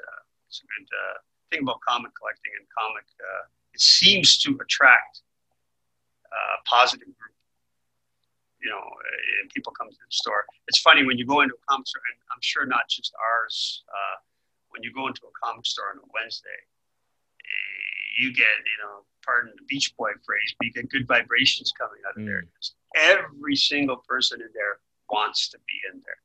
[0.49, 1.17] it's a good uh,
[1.51, 3.05] thing about comic collecting and comic.
[3.21, 3.45] Uh,
[3.75, 5.21] it seems to attract
[6.33, 7.35] uh, a positive group.
[8.61, 8.83] You know,
[9.41, 10.45] and people come to the store.
[10.67, 13.85] It's funny when you go into a comic store, and I'm sure not just ours.
[13.87, 14.17] Uh,
[14.71, 16.59] when you go into a comic store on a Wednesday,
[18.19, 22.01] you get, you know, pardon the Beach Boy phrase, but you get good vibrations coming
[22.09, 22.43] out of there.
[22.43, 22.49] Mm.
[22.61, 26.19] Just Every single person in there wants to be in there.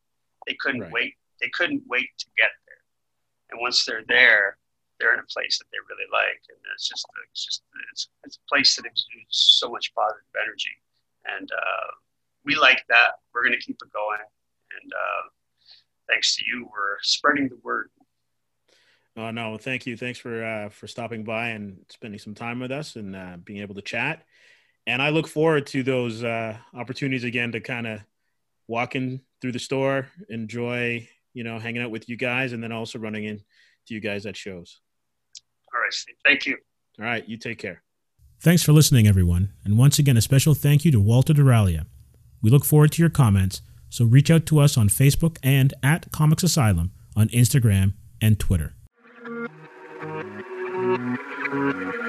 [0.48, 0.92] They couldn't Right.
[0.92, 1.14] wait.
[1.40, 2.63] They couldn't wait to get there.
[3.54, 4.58] And once they're there,
[5.00, 7.62] they're in a place that they really like, and it's just, it's just,
[7.92, 10.72] it's, it's a place that exudes so much positive energy,
[11.38, 11.92] and uh,
[12.44, 13.20] we like that.
[13.32, 14.20] We're going to keep it going,
[14.82, 15.30] and uh,
[16.10, 17.90] thanks to you, we're spreading the word.
[19.16, 19.96] Oh no, thank you.
[19.96, 23.62] Thanks for uh, for stopping by and spending some time with us and uh, being
[23.62, 24.26] able to chat.
[24.88, 28.00] And I look forward to those uh, opportunities again to kind of
[28.68, 32.72] walk in through the store, enjoy you know hanging out with you guys, and then
[32.72, 33.44] also running into
[33.88, 34.80] you guys at shows.
[35.74, 36.16] All right, Steve.
[36.26, 36.58] Thank you.
[37.00, 37.82] All right, you take care.
[38.40, 39.54] Thanks for listening, everyone.
[39.64, 41.86] And once again, a special thank you to Walter Durajlija.
[42.42, 46.12] We look forward to your comments, so reach out to us on Facebook and at
[46.12, 48.74] Comics Asylum on Instagram and Twitter.
[51.54, 52.03] Thank you.